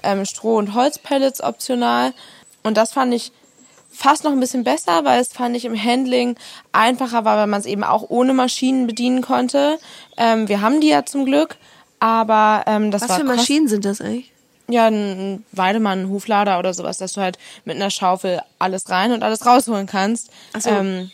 ähm, 0.04 0.26
Stroh- 0.26 0.58
und 0.58 0.74
Holzpellets 0.74 1.42
optional. 1.42 2.14
Und 2.64 2.78
das 2.78 2.94
fand 2.94 3.14
ich 3.14 3.32
fast 3.92 4.24
noch 4.24 4.32
ein 4.32 4.40
bisschen 4.40 4.64
besser, 4.64 5.06
weil 5.06 5.22
es 5.22 5.30
fand 5.30 5.56
ich 5.56 5.66
im 5.66 5.82
Handling 5.82 6.36
einfacher 6.72 7.26
war, 7.26 7.38
weil 7.38 7.48
man 7.48 7.60
es 7.60 7.66
eben 7.66 7.84
auch 7.84 8.10
ohne 8.10 8.34
Maschinen 8.34 8.88
bedienen 8.88 9.22
konnte. 9.22 9.80
Ähm, 10.18 10.48
wir 10.50 10.62
haben 10.62 10.82
die 10.82 10.90
ja 10.90 11.06
zum 11.06 11.26
Glück, 11.26 11.56
aber 12.00 12.64
ähm, 12.68 12.92
das 12.92 13.04
Was 13.04 13.10
war 13.10 13.20
für 13.20 13.24
Maschinen 13.24 13.68
sind 13.68 13.86
das 13.86 14.02
eigentlich? 14.02 14.32
Ja, 14.68 14.88
ein 14.88 15.46
Weidemann, 15.52 16.02
ein 16.02 16.10
Huflader 16.10 16.58
oder 16.60 16.74
sowas, 16.74 16.98
dass 16.98 17.14
du 17.14 17.22
halt 17.22 17.38
mit 17.66 17.76
einer 17.76 17.92
Schaufel 17.92 18.42
alles 18.58 18.90
rein 18.90 19.12
und 19.12 19.24
alles 19.24 19.46
rausholen 19.46 19.86
kannst. 19.86 20.30
Ach 20.54 20.62
so. 20.62 20.70
Ähm, 20.72 21.12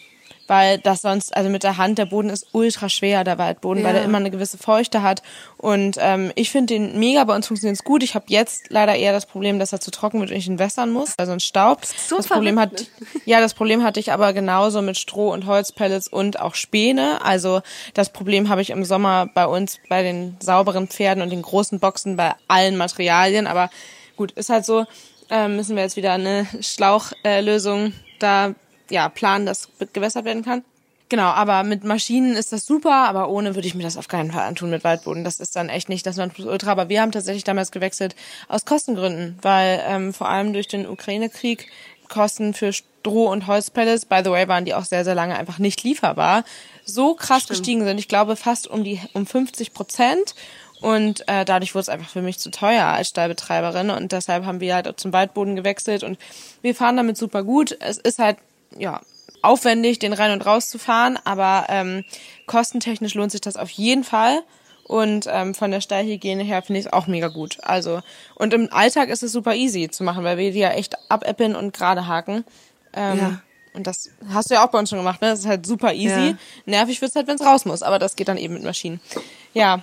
weil 0.47 0.79
das 0.79 1.01
sonst, 1.01 1.35
also 1.35 1.49
mit 1.49 1.63
der 1.63 1.77
Hand, 1.77 1.97
der 1.97 2.05
Boden 2.05 2.29
ist 2.29 2.47
ultra 2.51 2.89
schwer, 2.89 3.23
der 3.23 3.37
Waldboden, 3.37 3.83
ja. 3.83 3.89
weil 3.89 3.95
er 3.95 4.03
immer 4.03 4.17
eine 4.17 4.31
gewisse 4.31 4.57
Feuchte 4.57 5.01
hat. 5.01 5.21
Und 5.57 5.97
ähm, 5.99 6.31
ich 6.35 6.51
finde 6.51 6.73
den 6.73 6.99
mega, 6.99 7.23
bei 7.23 7.35
uns 7.35 7.47
funktioniert 7.47 7.77
es 7.77 7.83
gut. 7.83 8.03
Ich 8.03 8.15
habe 8.15 8.25
jetzt 8.27 8.65
leider 8.69 8.95
eher 8.95 9.13
das 9.13 9.25
Problem, 9.25 9.59
dass 9.59 9.73
er 9.73 9.79
zu 9.79 9.91
trocken 9.91 10.19
wird 10.19 10.31
und 10.31 10.37
ich 10.37 10.47
ihn 10.47 10.59
wässern 10.59 10.91
muss, 10.91 11.13
also 11.17 11.31
ein 11.31 11.39
Staub. 11.39 11.85
So 11.85 12.17
das 12.17 12.27
Problem 12.27 12.59
hat, 12.59 12.87
ja, 13.25 13.39
das 13.39 13.53
Problem 13.53 13.83
hatte 13.83 13.99
ich 13.99 14.11
aber 14.11 14.33
genauso 14.33 14.81
mit 14.81 14.97
Stroh 14.97 15.31
und 15.31 15.45
Holzpellets 15.45 16.07
und 16.07 16.39
auch 16.39 16.55
Späne. 16.55 17.23
Also 17.23 17.61
das 17.93 18.09
Problem 18.09 18.49
habe 18.49 18.61
ich 18.61 18.71
im 18.71 18.83
Sommer 18.83 19.29
bei 19.33 19.45
uns 19.45 19.79
bei 19.89 20.03
den 20.03 20.37
sauberen 20.39 20.87
Pferden 20.87 21.23
und 21.23 21.29
den 21.29 21.41
großen 21.41 21.79
Boxen 21.79 22.17
bei 22.17 22.33
allen 22.47 22.77
Materialien. 22.77 23.47
Aber 23.47 23.69
gut, 24.17 24.31
ist 24.33 24.49
halt 24.49 24.65
so, 24.65 24.85
äh, 25.29 25.47
müssen 25.47 25.75
wir 25.75 25.83
jetzt 25.83 25.95
wieder 25.95 26.13
eine 26.13 26.45
Schlauchlösung 26.59 27.87
äh, 27.87 27.91
da 28.19 28.53
ja, 28.91 29.09
planen, 29.09 29.45
dass 29.45 29.69
gewässert 29.93 30.25
werden 30.25 30.43
kann. 30.43 30.63
Genau, 31.11 31.23
aber 31.23 31.63
mit 31.63 31.83
Maschinen 31.83 32.37
ist 32.37 32.53
das 32.53 32.65
super, 32.65 32.93
aber 32.93 33.27
ohne 33.27 33.55
würde 33.55 33.67
ich 33.67 33.75
mir 33.75 33.83
das 33.83 33.97
auf 33.97 34.07
keinen 34.07 34.31
Fall 34.31 34.43
antun 34.43 34.69
mit 34.69 34.85
Waldboden. 34.85 35.25
Das 35.25 35.41
ist 35.41 35.57
dann 35.57 35.67
echt 35.67 35.89
nicht 35.89 36.05
das 36.05 36.15
Nonplusultra. 36.15 36.71
Aber 36.71 36.87
wir 36.87 37.01
haben 37.01 37.11
tatsächlich 37.11 37.43
damals 37.43 37.71
gewechselt 37.71 38.15
aus 38.47 38.63
Kostengründen, 38.63 39.37
weil 39.41 39.81
ähm, 39.85 40.13
vor 40.13 40.29
allem 40.29 40.53
durch 40.53 40.69
den 40.69 40.87
Ukraine-Krieg 40.87 41.67
Kosten 42.07 42.53
für 42.53 42.71
Stroh- 42.71 43.29
und 43.29 43.47
Holzpellets, 43.47 44.05
by 44.05 44.21
the 44.23 44.31
way, 44.31 44.47
waren 44.47 44.63
die 44.63 44.73
auch 44.73 44.85
sehr, 44.85 45.03
sehr 45.03 45.15
lange 45.15 45.35
einfach 45.35 45.59
nicht 45.59 45.83
lieferbar, 45.83 46.45
so 46.85 47.13
krass 47.13 47.43
Stimmt. 47.43 47.59
gestiegen 47.59 47.83
sind. 47.83 47.97
Ich 47.97 48.07
glaube 48.07 48.37
fast 48.37 48.67
um 48.67 48.85
die 48.85 49.01
um 49.13 49.25
50 49.25 49.73
Prozent. 49.73 50.35
Und 50.81 51.27
äh, 51.27 51.45
dadurch 51.45 51.75
wurde 51.75 51.81
es 51.81 51.89
einfach 51.89 52.09
für 52.09 52.21
mich 52.21 52.39
zu 52.39 52.51
teuer 52.51 52.85
als 52.85 53.09
Stallbetreiberin. 53.09 53.89
Und 53.89 54.13
deshalb 54.13 54.45
haben 54.45 54.61
wir 54.61 54.75
halt 54.75 54.99
zum 54.99 55.11
Waldboden 55.11 55.57
gewechselt 55.57 56.03
und 56.03 56.17
wir 56.61 56.73
fahren 56.73 56.97
damit 56.97 57.17
super 57.17 57.43
gut. 57.43 57.77
Es 57.81 57.97
ist 57.97 58.17
halt 58.17 58.37
ja, 58.77 59.01
aufwendig, 59.41 59.99
den 59.99 60.13
rein 60.13 60.31
und 60.31 60.45
raus 60.45 60.69
zu 60.69 60.77
fahren, 60.77 61.17
aber 61.23 61.65
ähm, 61.69 62.03
kostentechnisch 62.45 63.15
lohnt 63.15 63.31
sich 63.31 63.41
das 63.41 63.57
auf 63.57 63.69
jeden 63.69 64.03
Fall. 64.03 64.41
Und 64.83 65.25
ähm, 65.31 65.55
von 65.55 65.71
der 65.71 65.79
Stallhygiene 65.79 66.43
her 66.43 66.61
finde 66.63 66.79
ich 66.79 66.87
es 66.87 66.93
auch 66.93 67.07
mega 67.07 67.29
gut. 67.29 67.59
Also, 67.61 68.01
und 68.35 68.53
im 68.53 68.73
Alltag 68.73 69.09
ist 69.09 69.23
es 69.23 69.31
super 69.31 69.55
easy 69.55 69.89
zu 69.89 70.03
machen, 70.03 70.23
weil 70.25 70.37
wir 70.37 70.51
die 70.51 70.59
ja 70.59 70.71
echt 70.71 70.97
abäppeln 71.09 71.55
und 71.55 71.73
gerade 71.73 72.07
haken. 72.07 72.43
Ähm, 72.93 73.17
ja. 73.17 73.41
Und 73.73 73.87
das 73.87 74.09
hast 74.33 74.49
du 74.49 74.55
ja 74.55 74.65
auch 74.65 74.71
bei 74.71 74.79
uns 74.79 74.89
schon 74.89 74.99
gemacht, 74.99 75.21
ne? 75.21 75.29
Das 75.29 75.39
ist 75.39 75.45
halt 75.45 75.65
super 75.65 75.93
easy. 75.93 76.31
Ja. 76.31 76.37
Nervig 76.65 77.01
wird's 77.01 77.15
halt, 77.15 77.27
wenn's 77.27 77.41
raus 77.41 77.63
muss, 77.63 77.83
aber 77.83 77.99
das 77.99 78.17
geht 78.17 78.27
dann 78.27 78.37
eben 78.37 78.55
mit 78.55 78.63
Maschinen. 78.63 78.99
Ja. 79.53 79.81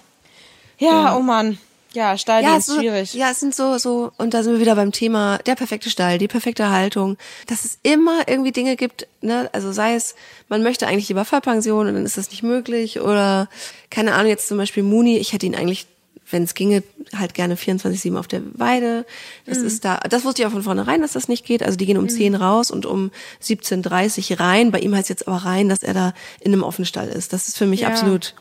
Ja, 0.76 1.16
oh 1.16 1.20
Mann. 1.20 1.58
Ja, 1.94 2.18
Stalldienst, 2.18 2.68
es 2.68 2.74
ist- 2.74 2.80
schwierig. 2.80 3.14
Ja, 3.14 3.30
es 3.30 3.40
sind 3.40 3.54
so, 3.54 3.78
so, 3.78 4.12
und 4.18 4.34
da 4.34 4.42
sind 4.42 4.52
wir 4.52 4.60
wieder 4.60 4.74
beim 4.76 4.92
Thema 4.92 5.38
der 5.46 5.54
perfekte 5.54 5.88
Stall, 5.90 6.18
die 6.18 6.28
perfekte 6.28 6.70
Haltung, 6.70 7.16
dass 7.46 7.64
es 7.64 7.78
immer 7.82 8.28
irgendwie 8.28 8.52
Dinge 8.52 8.76
gibt, 8.76 9.06
ne, 9.22 9.48
also 9.52 9.72
sei 9.72 9.94
es, 9.94 10.14
man 10.48 10.62
möchte 10.62 10.86
eigentlich 10.86 11.08
lieber 11.08 11.24
Vollpension 11.24 11.86
und 11.88 11.94
dann 11.94 12.04
ist 12.04 12.18
das 12.18 12.30
nicht 12.30 12.42
möglich 12.42 13.00
oder, 13.00 13.48
keine 13.90 14.14
Ahnung, 14.14 14.28
jetzt 14.28 14.48
zum 14.48 14.58
Beispiel 14.58 14.82
Muni, 14.82 15.16
ich 15.16 15.32
hätte 15.32 15.46
ihn 15.46 15.54
eigentlich, 15.54 15.86
wenn 16.30 16.42
es 16.42 16.52
ginge, 16.54 16.82
halt 17.16 17.32
gerne 17.32 17.54
24-7 17.56 18.18
auf 18.18 18.28
der 18.28 18.42
Weide. 18.52 19.06
Das 19.46 19.56
ist 19.56 19.82
da, 19.86 19.96
das 20.10 20.26
wusste 20.26 20.42
ich 20.42 20.46
auch 20.46 20.52
von 20.52 20.62
vornherein, 20.62 21.00
dass 21.00 21.12
das 21.14 21.26
nicht 21.26 21.46
geht. 21.46 21.62
Also 21.62 21.78
die 21.78 21.86
gehen 21.86 21.96
um 21.96 22.06
10 22.10 22.34
raus 22.34 22.70
und 22.70 22.84
um 22.84 23.10
17.30 23.42 24.38
rein. 24.38 24.70
Bei 24.70 24.78
ihm 24.80 24.94
heißt 24.94 25.08
jetzt 25.08 25.26
aber 25.26 25.38
rein, 25.38 25.70
dass 25.70 25.82
er 25.82 25.94
da 25.94 26.12
in 26.40 26.52
einem 26.52 26.64
offenen 26.64 26.84
Stall 26.84 27.08
ist. 27.08 27.32
Das 27.32 27.48
ist 27.48 27.56
für 27.56 27.64
mich 27.64 27.80
Ja. 27.80 27.88
absolut, 27.88 28.34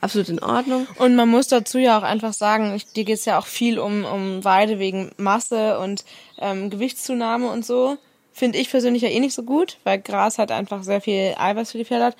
absolut 0.00 0.28
in 0.28 0.42
Ordnung. 0.42 0.86
Und 0.98 1.14
man 1.16 1.28
muss 1.28 1.48
dazu 1.48 1.78
ja 1.78 1.98
auch 1.98 2.02
einfach 2.02 2.32
sagen, 2.32 2.74
ich, 2.74 2.86
dir 2.92 3.04
geht's 3.04 3.24
ja 3.24 3.38
auch 3.38 3.46
viel 3.46 3.78
um, 3.78 4.04
um 4.04 4.44
Weide 4.44 4.78
wegen 4.78 5.12
Masse 5.16 5.78
und 5.78 6.04
ähm, 6.38 6.70
Gewichtszunahme 6.70 7.48
und 7.48 7.64
so. 7.64 7.96
Finde 8.32 8.58
ich 8.58 8.70
persönlich 8.70 9.02
ja 9.02 9.08
eh 9.08 9.20
nicht 9.20 9.34
so 9.34 9.42
gut, 9.44 9.78
weil 9.84 9.98
Gras 9.98 10.38
halt 10.38 10.50
einfach 10.52 10.82
sehr 10.82 11.00
viel 11.00 11.34
Eiweiß 11.38 11.72
für 11.72 11.78
die 11.78 11.84
Pferde 11.86 12.04
hat. 12.06 12.16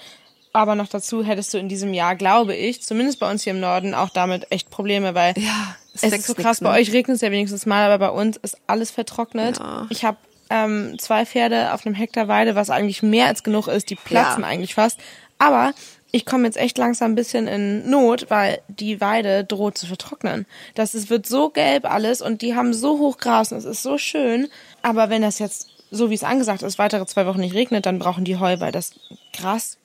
Aber 0.53 0.75
noch 0.75 0.89
dazu 0.89 1.23
hättest 1.23 1.53
du 1.53 1.59
in 1.59 1.69
diesem 1.69 1.93
Jahr, 1.93 2.17
glaube 2.17 2.55
ich, 2.55 2.81
zumindest 2.83 3.19
bei 3.21 3.31
uns 3.31 3.43
hier 3.45 3.53
im 3.53 3.61
Norden, 3.61 3.93
auch 3.95 4.09
damit 4.09 4.51
echt 4.51 4.71
Probleme, 4.71 5.15
weil 5.15 5.35
Ja, 5.37 5.77
es 5.95 6.03
es, 6.03 6.13
ist 6.15 6.27
so 6.27 6.35
krass. 6.35 6.63
ne? 6.63 6.69
Bei 6.71 6.81
euch 6.81 6.93
regnet 6.93 7.17
es 7.17 7.21
ja 7.21 7.31
wenigstens 7.31 7.67
mal, 7.67 7.91
aber 7.91 7.99
bei 8.11 8.11
uns 8.23 8.39
ist 8.39 8.57
alles 8.67 8.91
vertrocknet. 8.91 9.59
Ja. 9.59 9.87
Ich 9.91 10.07
habe 10.07 10.17
ähm, 10.49 10.97
zwei 10.99 11.27
Pferde 11.27 11.75
auf 11.75 11.85
einem 11.85 11.95
Hektar 11.95 12.29
Weide, 12.29 12.55
was 12.55 12.71
eigentlich 12.71 13.03
mehr 13.03 13.27
als 13.27 13.43
genug 13.43 13.67
ist. 13.69 13.91
Die 13.91 13.97
platzen 13.97 14.43
Ja. 14.45 14.49
eigentlich 14.49 14.75
fast. 14.75 14.99
Aber 15.39 15.75
ich 16.17 16.25
komme 16.27 16.45
jetzt 16.47 16.57
echt 16.57 16.79
langsam 16.79 17.13
ein 17.13 17.15
bisschen 17.15 17.47
in 17.47 17.89
Not, 17.91 18.27
weil 18.31 18.61
die 18.69 19.01
Weide 19.01 19.45
droht 19.45 19.77
zu 19.79 19.87
vertrocknen. 19.87 20.47
Das 20.75 20.95
ist, 20.95 21.11
wird 21.11 21.27
so 21.27 21.51
gelb 21.51 21.85
alles 21.85 22.23
und 22.23 22.43
die 22.43 22.55
haben 22.55 22.73
so 22.75 22.99
hoch 22.99 23.19
Gras 23.19 23.53
und 23.53 23.59
es 23.59 23.65
ist 23.65 23.83
so 23.83 23.99
schön. 23.99 24.49
Aber 24.83 25.11
wenn 25.11 25.23
das 25.23 25.39
jetzt, 25.39 25.69
so 25.91 26.11
wie 26.11 26.15
es 26.15 26.25
angesagt 26.25 26.63
ist, 26.63 26.79
weitere 26.79 27.07
zwei 27.07 27.27
Wochen 27.27 27.41
nicht 27.41 27.55
regnet, 27.55 27.87
dann 27.87 27.99
brauchen 27.99 28.25
die 28.25 28.39
Heu, 28.39 28.57
weil 28.61 28.73
das 28.73 28.93
Gras, 29.33 29.77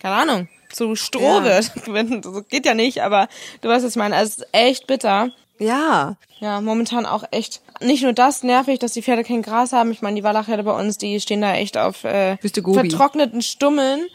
keine 0.00 0.14
Ahnung, 0.16 0.48
zu 0.70 0.94
Stroh 0.94 1.40
Ja. 1.40 1.44
wird. 1.44 1.72
Das 2.24 2.48
geht 2.48 2.66
ja 2.66 2.74
nicht, 2.74 3.02
aber 3.02 3.28
du 3.62 3.68
weißt, 3.68 3.84
was 3.84 3.92
ich 3.92 3.96
meine. 3.98 4.16
Also 4.16 4.30
es 4.30 4.38
ist 4.38 4.48
echt 4.52 4.86
bitter. 4.86 5.30
Ja, 5.58 6.16
Ja, 6.40 6.60
momentan 6.62 7.04
auch 7.04 7.24
echt. 7.32 7.60
Nicht 7.82 8.02
nur 8.02 8.12
das 8.14 8.42
nervig, 8.42 8.78
dass 8.78 8.92
die 8.92 9.02
Pferde 9.02 9.24
kein 9.24 9.42
Gras 9.42 9.72
haben. 9.72 9.90
Ich 9.92 10.00
meine, 10.02 10.16
die 10.16 10.22
Wallachherde 10.22 10.62
bei 10.62 10.72
uns, 10.78 10.96
die 10.98 11.20
stehen 11.20 11.40
da 11.42 11.54
echt 11.54 11.76
auf 11.76 12.04
äh, 12.04 12.36
vertrockneten 12.38 13.42
Stummeln. 13.42 14.06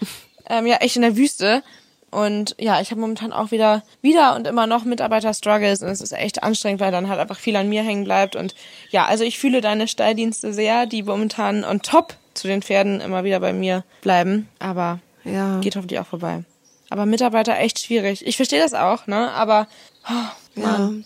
Ähm, 0.49 0.65
ja, 0.65 0.77
echt 0.77 0.95
in 0.95 1.01
der 1.01 1.17
Wüste. 1.17 1.63
Und 2.11 2.55
ja, 2.57 2.79
ich 2.79 2.91
habe 2.91 3.01
momentan 3.01 3.33
auch 3.33 3.51
wieder, 3.51 3.83
wieder 4.01 4.35
und 4.35 4.47
immer 4.47 4.67
noch 4.67 4.85
Mitarbeiter-Struggles 4.85 5.81
und 5.81 5.89
es 5.89 5.99
ist 5.99 6.13
echt 6.13 6.43
anstrengend, 6.43 6.79
weil 6.79 6.91
dann 6.91 7.09
halt 7.09 7.19
einfach 7.19 7.37
viel 7.39 7.57
an 7.57 7.67
mir 7.67 7.83
hängen 7.83 8.05
bleibt. 8.05 8.37
Und 8.37 8.55
ja, 8.89 9.05
also 9.05 9.25
ich 9.25 9.37
fühle 9.37 9.59
deine 9.59 9.87
Stalldienste 9.87 10.53
sehr, 10.53 10.85
die 10.85 11.03
momentan 11.03 11.65
on 11.65 11.81
top 11.81 12.15
zu 12.33 12.47
den 12.47 12.61
Pferden 12.61 13.01
immer 13.01 13.25
wieder 13.25 13.41
bei 13.41 13.51
mir 13.51 13.83
bleiben. 14.01 14.47
Aber 14.59 14.99
ja. 15.25 15.59
geht 15.59 15.75
hoffentlich 15.75 15.99
auch 15.99 16.07
vorbei. 16.07 16.43
Aber 16.89 17.05
Mitarbeiter 17.05 17.57
echt 17.57 17.79
schwierig. 17.79 18.25
Ich 18.25 18.37
verstehe 18.37 18.61
das 18.61 18.73
auch, 18.73 19.07
ne? 19.07 19.31
Aber 19.31 19.67
oh, 20.07 20.31
Mann. 20.55 21.03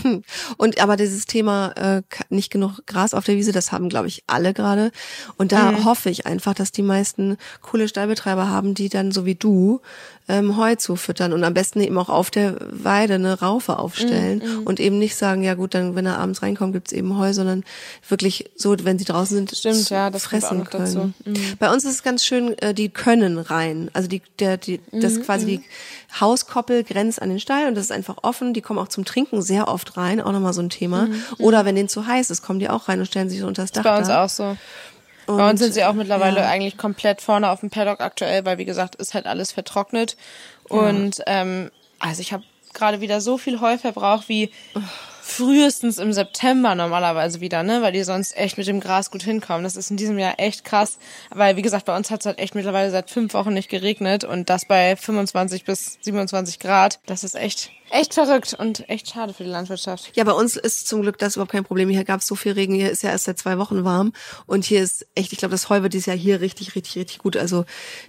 Und 0.56 0.80
aber 0.80 0.96
dieses 0.96 1.26
Thema 1.26 1.72
äh, 1.76 2.02
nicht 2.28 2.50
genug 2.50 2.86
Gras 2.86 3.14
auf 3.14 3.24
der 3.24 3.36
Wiese, 3.36 3.52
das 3.52 3.72
haben 3.72 3.88
glaube 3.88 4.08
ich 4.08 4.22
alle 4.26 4.52
gerade. 4.54 4.90
Und 5.36 5.52
da 5.52 5.72
Mhm. 5.72 5.84
hoffe 5.84 6.10
ich 6.10 6.26
einfach, 6.26 6.54
dass 6.54 6.72
die 6.72 6.82
meisten 6.82 7.36
coole 7.60 7.88
Stallbetreiber 7.88 8.48
haben, 8.48 8.74
die 8.74 8.88
dann 8.88 9.12
so 9.12 9.24
wie 9.24 9.34
du 9.34 9.80
ähm, 10.28 10.56
Heu 10.56 10.76
zufüttern 10.76 11.32
und 11.32 11.42
am 11.42 11.52
besten 11.52 11.80
eben 11.80 11.98
auch 11.98 12.08
auf 12.08 12.30
der 12.30 12.56
Weide 12.70 13.14
eine 13.14 13.40
Raufe 13.40 13.78
aufstellen 13.78 14.38
Mhm, 14.44 14.62
und 14.66 14.78
eben 14.80 14.98
nicht 14.98 15.16
sagen, 15.16 15.42
ja 15.42 15.54
gut, 15.54 15.74
dann 15.74 15.94
wenn 15.96 16.06
er 16.06 16.18
abends 16.18 16.42
reinkommt, 16.42 16.72
gibt's 16.74 16.92
eben 16.92 17.18
Heu, 17.18 17.32
sondern 17.32 17.64
wirklich 18.08 18.50
so, 18.56 18.76
wenn 18.84 18.98
sie 18.98 19.04
draußen 19.04 19.36
sind, 19.36 19.56
Stimmt, 19.56 19.90
ja, 19.90 20.10
das 20.10 20.24
fressen 20.24 20.64
können. 20.64 21.14
Bei 21.58 21.72
uns 21.72 21.84
ist 21.84 21.90
es 21.92 22.02
ganz 22.02 22.24
schön, 22.24 22.56
äh, 22.58 22.72
die 22.72 22.88
können 22.88 23.38
rein. 23.38 23.90
Also 23.94 24.08
die, 24.08 24.22
der, 24.38 24.56
die, 24.58 24.80
das 24.92 25.14
Mhm, 25.14 25.22
quasi 25.22 25.46
die 25.46 25.60
Hauskoppel 26.20 26.84
grenzt 26.84 27.20
an 27.20 27.28
den 27.30 27.40
Stall 27.40 27.66
und 27.68 27.74
das 27.74 27.84
ist 27.86 27.92
einfach 27.92 28.16
offen. 28.22 28.54
Die 28.54 28.60
kommen 28.60 28.78
auch 28.78 28.88
zum 28.88 29.04
Trinken 29.04 29.42
sehr 29.42 29.68
oft 29.68 29.96
rein, 29.96 30.20
auch 30.20 30.32
nochmal 30.32 30.52
so 30.52 30.60
ein 30.62 30.70
Thema. 30.70 31.08
Oder 31.38 31.64
wenn 31.64 31.74
denen 31.74 31.88
zu 31.88 32.06
heiß 32.06 32.30
ist, 32.30 32.42
kommen 32.42 32.58
die 32.60 32.68
auch 32.68 32.88
rein 32.88 33.00
und 33.00 33.06
stellen 33.06 33.28
sich 33.28 33.40
so 33.40 33.46
unter 33.46 33.62
das 33.62 33.72
Dach. 33.72 33.82
Mhm, 33.82 33.88
Bei 33.88 33.98
uns 33.98 34.08
da. 34.08 34.24
auch 34.24 34.28
so. 34.28 34.56
Bei 35.26 35.50
uns 35.50 35.60
sind 35.60 35.72
sie 35.72 35.84
auch 35.84 35.94
mittlerweile 35.94 36.40
ja. 36.40 36.48
eigentlich 36.48 36.76
komplett 36.76 37.20
vorne 37.20 37.50
auf 37.50 37.60
dem 37.60 37.70
Paddock 37.70 38.00
aktuell, 38.00 38.44
weil 38.44 38.58
wie 38.58 38.64
gesagt, 38.64 38.96
ist 38.96 39.14
halt 39.14 39.26
alles 39.26 39.52
vertrocknet. 39.52 40.16
Und 40.68 41.22
ähm, 41.26 41.70
also 41.98 42.20
ich 42.20 42.32
habe 42.32 42.44
gerade 42.74 43.00
wieder 43.00 43.20
so 43.20 43.38
viel 43.38 43.60
Heuverbrauch 43.60 44.24
wie 44.28 44.50
frühestens 45.22 45.98
im 45.98 46.12
September 46.12 46.74
normalerweise 46.74 47.40
wieder, 47.40 47.62
ne? 47.62 47.80
Weil 47.80 47.92
die 47.92 48.02
sonst 48.02 48.36
echt 48.36 48.58
mit 48.58 48.66
dem 48.66 48.80
Gras 48.80 49.10
gut 49.10 49.22
hinkommen. 49.22 49.62
Das 49.62 49.76
ist 49.76 49.90
in 49.90 49.96
diesem 49.96 50.18
Jahr 50.18 50.34
echt 50.38 50.64
krass. 50.64 50.98
Weil, 51.30 51.56
wie 51.56 51.62
gesagt, 51.62 51.86
bei 51.86 51.96
uns 51.96 52.10
hat 52.10 52.20
es 52.20 52.26
halt 52.26 52.38
echt 52.38 52.56
mittlerweile 52.56 52.90
seit 52.90 53.08
fünf 53.08 53.32
Wochen 53.32 53.54
nicht 53.54 53.68
geregnet 53.68 54.24
und 54.24 54.50
das 54.50 54.66
bei 54.66 54.96
25 54.96 55.64
bis 55.64 55.98
27 56.02 56.58
Grad. 56.58 56.98
Das 57.06 57.22
ist 57.22 57.36
echt, 57.36 57.70
echt 57.90 58.14
verrückt 58.14 58.54
und 58.58 58.88
echt 58.88 59.10
schade 59.10 59.32
für 59.32 59.44
die 59.44 59.50
Landwirtschaft. 59.50 60.10
Ja, 60.14 60.24
bei 60.24 60.32
uns 60.32 60.56
ist 60.56 60.88
zum 60.88 61.02
Glück 61.02 61.18
das 61.18 61.36
überhaupt 61.36 61.52
kein 61.52 61.64
Problem. 61.64 61.88
Hier 61.88 62.04
gab 62.04 62.20
es 62.20 62.26
so 62.26 62.34
viel 62.34 62.52
Regen. 62.52 62.74
Hier 62.74 62.90
ist 62.90 63.04
ja 63.04 63.10
erst 63.10 63.24
seit 63.24 63.38
zwei 63.38 63.58
Wochen 63.58 63.84
warm. 63.84 64.12
Und 64.46 64.64
hier 64.64 64.82
ist 64.82 65.06
echt, 65.14 65.32
ich 65.32 65.38
glaube, 65.38 65.52
das 65.52 65.68
Heu 65.68 65.82
wird 65.82 65.94
dieses 65.94 66.06
Jahr 66.06 66.16
hier 66.16 66.40
richtig, 66.40 66.74
richtig, 66.74 66.96
richtig 66.96 67.18
gut. 67.18 67.36
Also 67.36 67.64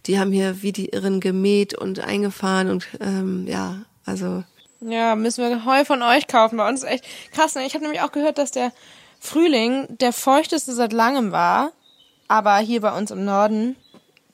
die 0.08 0.20
haben 0.20 0.32
hier 0.32 0.64
wie 0.64 0.72
die 0.72 0.90
Irren 0.90 1.20
gemäht 1.20 1.76
und 1.76 2.00
eingefahren 2.00 2.72
und 2.72 2.88
ähm, 3.00 3.46
ja, 3.48 3.84
also 4.04 4.44
Ja, 4.86 5.16
müssen 5.16 5.44
wir 5.44 5.66
Heu 5.66 5.86
von 5.86 6.02
euch 6.02 6.28
kaufen. 6.28 6.58
Bei 6.58 6.68
uns 6.68 6.84
ist 6.84 6.90
echt 6.90 7.06
krass. 7.32 7.56
Ne? 7.56 7.66
Ich 7.66 7.74
habe 7.74 7.84
nämlich 7.84 8.02
auch 8.02 8.12
gehört, 8.12 8.38
dass 8.38 8.52
der 8.52 8.72
Frühling 9.20 9.88
der 9.90 10.14
feuchteste 10.14 10.74
seit 10.74 10.94
langem 10.94 11.32
war, 11.32 11.72
aber 12.28 12.58
hier 12.58 12.82
bei 12.82 12.96
uns 12.98 13.12
im 13.12 13.24
Norden 13.24 13.76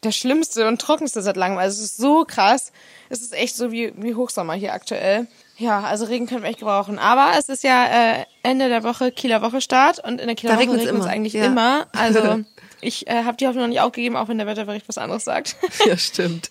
der 0.03 0.12
schlimmste 0.12 0.67
und 0.67 0.79
trockenste 0.79 1.21
seit 1.21 1.38
langem. 1.38 1.57
Also 1.57 1.83
es 1.83 1.91
ist 1.91 1.97
so 1.97 2.25
krass. 2.25 2.71
Es 3.09 3.21
ist 3.21 3.33
echt 3.33 3.55
so 3.55 3.71
wie, 3.71 3.93
wie 3.97 4.15
Hochsommer 4.15 4.53
hier 4.53 4.73
aktuell. 4.73 5.27
Ja, 5.57 5.81
also 5.81 6.05
Regen 6.05 6.25
können 6.25 6.41
wir 6.41 6.49
echt 6.49 6.59
gebrauchen. 6.59 6.99
Aber 6.99 7.33
es 7.38 7.49
ist 7.49 7.63
ja 7.63 7.85
äh, 7.85 8.25
Ende 8.43 8.69
der 8.69 8.83
Woche 8.83 9.12
Kieler 9.12 9.41
Woche 9.41 9.59
Start 9.62 9.99
und 10.03 10.21
in 10.21 10.27
der 10.27 10.35
Kieler 10.35 10.53
Da 10.53 10.59
Woche 10.59 10.71
regnet 10.71 10.99
es 10.99 11.05
eigentlich 11.05 11.33
ja. 11.33 11.45
immer. 11.45 11.88
Also 11.91 12.45
ich 12.81 13.07
äh, 13.07 13.23
habe 13.25 13.35
die 13.35 13.45
Hoffnung 13.45 13.63
noch 13.63 13.69
nicht 13.69 13.81
aufgegeben, 13.81 14.15
auch 14.15 14.29
wenn 14.29 14.38
der 14.38 14.47
Wetterbericht 14.47 14.88
was 14.88 14.97
anderes 14.97 15.25
sagt. 15.25 15.57
Ja, 15.85 15.97
stimmt. 15.97 16.49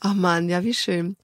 Ach 0.00 0.14
man, 0.14 0.48
ja, 0.48 0.62
wie 0.62 0.74
schön. 0.74 1.16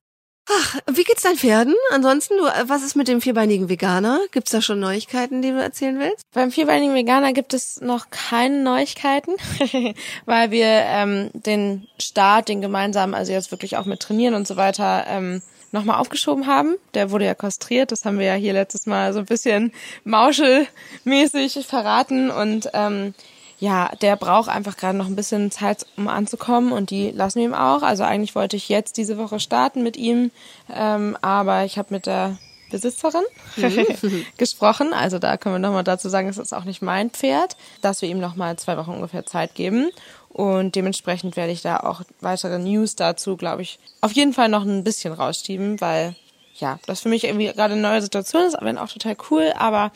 Ach, 0.47 0.79
wie 0.93 1.05
geht's 1.05 1.23
deinen 1.23 1.39
Pferden? 1.39 1.75
Ansonsten, 1.91 2.37
du, 2.37 2.45
was 2.69 2.83
ist 2.83 2.97
mit 2.97 3.09
dem 3.09 3.23
vierbeinigen 3.23 3.71
Veganer? 3.71 4.21
Gibt's 4.31 4.51
da 4.51 4.61
schon 4.61 4.79
Neuigkeiten, 4.79 5.41
die 5.41 5.51
du 5.51 5.63
erzählen 5.63 5.99
willst? 5.99 6.27
Beim 6.33 6.51
vierbeinigen 6.51 6.95
Veganer 6.95 7.33
gibt 7.33 7.55
es 7.55 7.81
noch 7.81 8.11
keine 8.11 8.63
Neuigkeiten, 8.63 9.33
weil 10.27 10.51
wir 10.51 10.67
ähm, 10.67 11.31
den 11.33 11.89
Start, 11.99 12.49
den 12.49 12.61
gemeinsamen, 12.61 13.15
also 13.15 13.33
jetzt 13.33 13.53
wirklich 13.53 13.79
auch 13.79 13.87
mit 13.87 14.01
Trainieren 14.01 14.35
und 14.35 14.47
so 14.47 14.57
weiter, 14.57 15.07
ähm, 15.09 15.41
nochmal 15.73 15.99
aufgeschoben 15.99 16.47
haben. 16.47 16.77
Der 16.93 17.11
wurde 17.11 17.25
ja 17.25 17.35
kastriert, 17.35 17.91
das 17.91 18.05
haben 18.05 18.19
wir 18.19 18.27
ja 18.27 18.35
hier 18.35 18.53
letztes 18.53 18.87
Mal 18.87 19.15
so 19.15 19.21
ein 19.21 19.27
bisschen 19.27 19.73
mauschelmäßig 20.05 21.67
verraten 21.67 22.31
und 22.31 22.69
ähm, 22.75 23.15
ja, 23.59 23.91
der 24.03 24.17
braucht 24.17 24.49
einfach 24.49 24.77
gerade 24.77 24.99
noch 24.99 25.07
ein 25.07 25.17
bisschen 25.17 25.51
Zeit, 25.51 25.87
um 25.97 26.09
anzukommen 26.09 26.73
und 26.73 26.91
die 26.91 27.11
lassen 27.11 27.39
wir 27.39 27.47
ihm 27.47 27.55
auch. 27.55 27.83
Also 27.83 28.03
eigentlich 28.03 28.35
wollte 28.35 28.57
ich 28.57 28.69
jetzt 28.69 28.97
diese 28.97 29.17
Woche 29.19 29.41
starten 29.41 29.83
mit 29.83 29.97
ihm, 29.97 30.31
ähm, 30.73 31.17
aber 31.23 31.65
ich 31.65 31.79
habe 31.79 31.95
mit 31.95 32.07
der 32.07 32.39
Besitzerin 32.71 33.23
gesprochen. 34.37 34.93
Also 34.93 35.19
da 35.19 35.37
können 35.37 35.55
wir 35.55 35.61
nochmal 35.61 35.85
dazu 35.85 36.09
sagen, 36.09 36.29
es 36.29 36.39
ist 36.39 36.53
auch 36.53 36.65
nicht 36.65 36.83
mein 36.83 37.11
Pferd, 37.11 37.57
dass 37.81 38.03
wir 38.03 38.09
ihm 38.09 38.19
nochmal 38.19 38.57
zwei 38.57 38.77
Wochen 38.77 38.91
ungefähr 38.91 39.25
Zeit 39.25 39.55
geben. 39.55 39.91
Und 40.29 40.75
dementsprechend 40.75 41.37
werde 41.37 41.53
ich 41.53 41.63
da 41.63 41.79
auch 41.79 42.03
weitere 42.21 42.59
News 42.59 42.97
dazu, 42.97 43.37
glaube 43.37 43.63
ich, 43.63 43.79
auf 44.01 44.11
jeden 44.13 44.33
Fall 44.33 44.49
noch 44.49 44.65
ein 44.65 44.83
bisschen 44.83 45.15
rausschieben, 45.15 45.81
weil 45.81 46.17
ja, 46.57 46.79
das 46.87 47.01
für 47.01 47.09
mich 47.09 47.25
irgendwie 47.25 47.47
gerade 47.47 47.75
eine 47.75 47.83
neue 47.83 48.03
Situation 48.03 48.43
ist, 48.43 48.57
wenn 48.61 48.79
auch 48.79 48.89
total 48.89 49.17
cool, 49.31 49.53
aber 49.57 49.93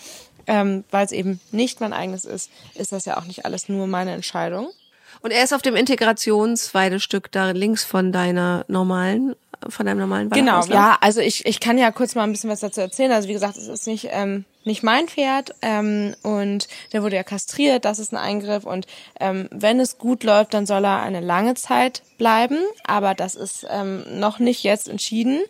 ähm, 0.49 0.83
weil 0.91 1.05
es 1.07 1.13
eben 1.13 1.39
nicht 1.53 1.81
mein 1.81 1.93
eigenes 1.93 2.25
ist, 2.25 2.51
ist 2.75 2.91
das 2.91 3.05
ja 3.05 3.17
auch 3.19 3.25
nicht 3.25 3.45
alles 3.45 3.69
nur 3.69 3.87
meine 3.87 4.13
Entscheidung. 4.13 4.69
Und 5.21 5.31
er 5.31 5.45
ist 5.45 5.53
auf 5.53 5.63
dem 5.63 5.77
Integrationsweidestück 5.77 7.31
da 7.33 7.51
links 7.51 7.85
von 7.85 8.13
deiner 8.13 8.65
normalen, 8.69 9.35
von 9.69 9.87
deinem 9.87 9.99
normalen 9.99 10.31
Genau, 10.31 10.53
Waldauslauf. 10.53 10.75
ja, 10.75 10.99
also 11.01 11.21
ich, 11.21 11.45
ich 11.47 11.61
kann 11.61 11.79
ja 11.79 11.91
kurz 11.91 12.15
mal 12.15 12.23
ein 12.25 12.33
bisschen 12.33 12.51
was 12.51 12.61
dazu 12.61 12.81
erzählen. 12.81 13.11
Also 13.13 13.29
wie 13.29 13.33
gesagt, 13.33 13.57
es 13.57 13.67
ist 13.69 13.87
nicht, 13.87 14.09
ähm, 14.13 14.45
nicht 14.65 14.83
mein 14.83 15.09
Pferd 15.09 15.55
ähm, 15.63 16.15
und 16.23 16.69
der 16.93 17.03
wurde 17.03 17.17
ja 17.17 17.23
kastriert, 17.25 17.85
das 17.85 17.99
ist 17.99 18.13
ein 18.13 18.19
Eingriff 18.19 18.65
und 18.65 18.87
ähm, 19.19 19.49
wenn 19.51 19.81
es 19.81 19.99
gut 19.99 20.25
läuft, 20.25 20.55
dann 20.55 20.67
soll 20.67 20.85
er 20.85 21.01
eine 21.03 21.21
lange 21.21 21.55
Zeit 21.55 22.03
bleiben, 22.19 22.59
aber 22.87 23.15
das 23.15 23.35
ist 23.35 23.67
ähm, 23.71 24.05
noch 24.21 24.39
nicht 24.39 24.63
jetzt 24.63 24.89
entschieden 24.89 25.41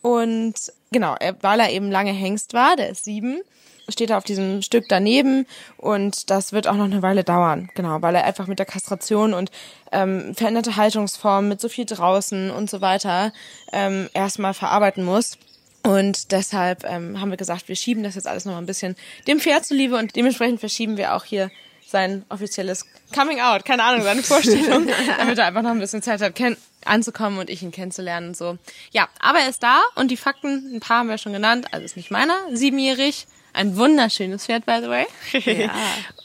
und 0.00 0.54
genau, 0.92 1.16
weil 1.40 1.60
er 1.60 1.70
eben 1.70 1.90
lange 1.90 2.12
Hengst 2.12 2.54
war, 2.54 2.76
der 2.76 2.90
ist 2.90 3.04
sieben, 3.04 3.40
steht 3.88 4.10
er 4.10 4.18
auf 4.18 4.24
diesem 4.24 4.62
Stück 4.62 4.84
daneben 4.88 5.46
und 5.76 6.30
das 6.30 6.52
wird 6.52 6.68
auch 6.68 6.76
noch 6.76 6.84
eine 6.84 7.02
Weile 7.02 7.24
dauern, 7.24 7.70
genau, 7.74 8.02
weil 8.02 8.14
er 8.14 8.24
einfach 8.24 8.46
mit 8.46 8.58
der 8.58 8.66
Kastration 8.66 9.34
und 9.34 9.50
ähm, 9.90 10.34
veränderte 10.34 10.76
Haltungsformen 10.76 11.48
mit 11.48 11.60
so 11.60 11.68
viel 11.68 11.84
draußen 11.84 12.50
und 12.50 12.70
so 12.70 12.80
weiter 12.80 13.32
ähm, 13.72 14.08
erstmal 14.14 14.54
verarbeiten 14.54 15.04
muss. 15.04 15.38
Und 15.84 16.30
deshalb 16.30 16.84
ähm, 16.84 17.20
haben 17.20 17.30
wir 17.30 17.36
gesagt, 17.36 17.68
wir 17.68 17.74
schieben 17.74 18.04
das 18.04 18.14
jetzt 18.14 18.28
alles 18.28 18.44
noch 18.44 18.52
mal 18.52 18.60
ein 18.60 18.66
bisschen 18.66 18.94
dem 19.26 19.40
Pferd 19.40 19.66
zuliebe 19.66 19.96
und 19.96 20.14
dementsprechend 20.14 20.60
verschieben 20.60 20.96
wir 20.96 21.14
auch 21.14 21.24
hier 21.24 21.50
sein 21.84 22.24
offizielles 22.28 22.86
Coming 23.14 23.40
Out, 23.40 23.64
keine 23.64 23.82
Ahnung, 23.82 24.02
seine 24.02 24.22
Vorstellung, 24.22 24.88
damit 25.18 25.38
er 25.38 25.46
einfach 25.46 25.62
noch 25.62 25.70
ein 25.70 25.80
bisschen 25.80 26.02
Zeit 26.02 26.20
hat, 26.20 26.34
anzukommen 26.84 27.38
und 27.38 27.50
ich 27.50 27.62
ihn 27.62 27.70
kennenzulernen 27.70 28.28
und 28.28 28.36
so. 28.36 28.58
Ja, 28.92 29.08
aber 29.20 29.40
er 29.40 29.48
ist 29.48 29.62
da 29.62 29.82
und 29.96 30.10
die 30.10 30.16
Fakten, 30.16 30.74
ein 30.74 30.80
paar 30.80 30.98
haben 30.98 31.08
wir 31.08 31.18
schon 31.18 31.32
genannt, 31.32 31.66
also 31.72 31.84
ist 31.84 31.96
nicht 31.96 32.10
meiner, 32.10 32.36
siebenjährig, 32.52 33.26
ein 33.52 33.76
wunderschönes 33.76 34.46
Pferd, 34.46 34.66
by 34.66 34.78
the 34.82 34.88
way. 34.88 35.06
Ja. 35.44 35.70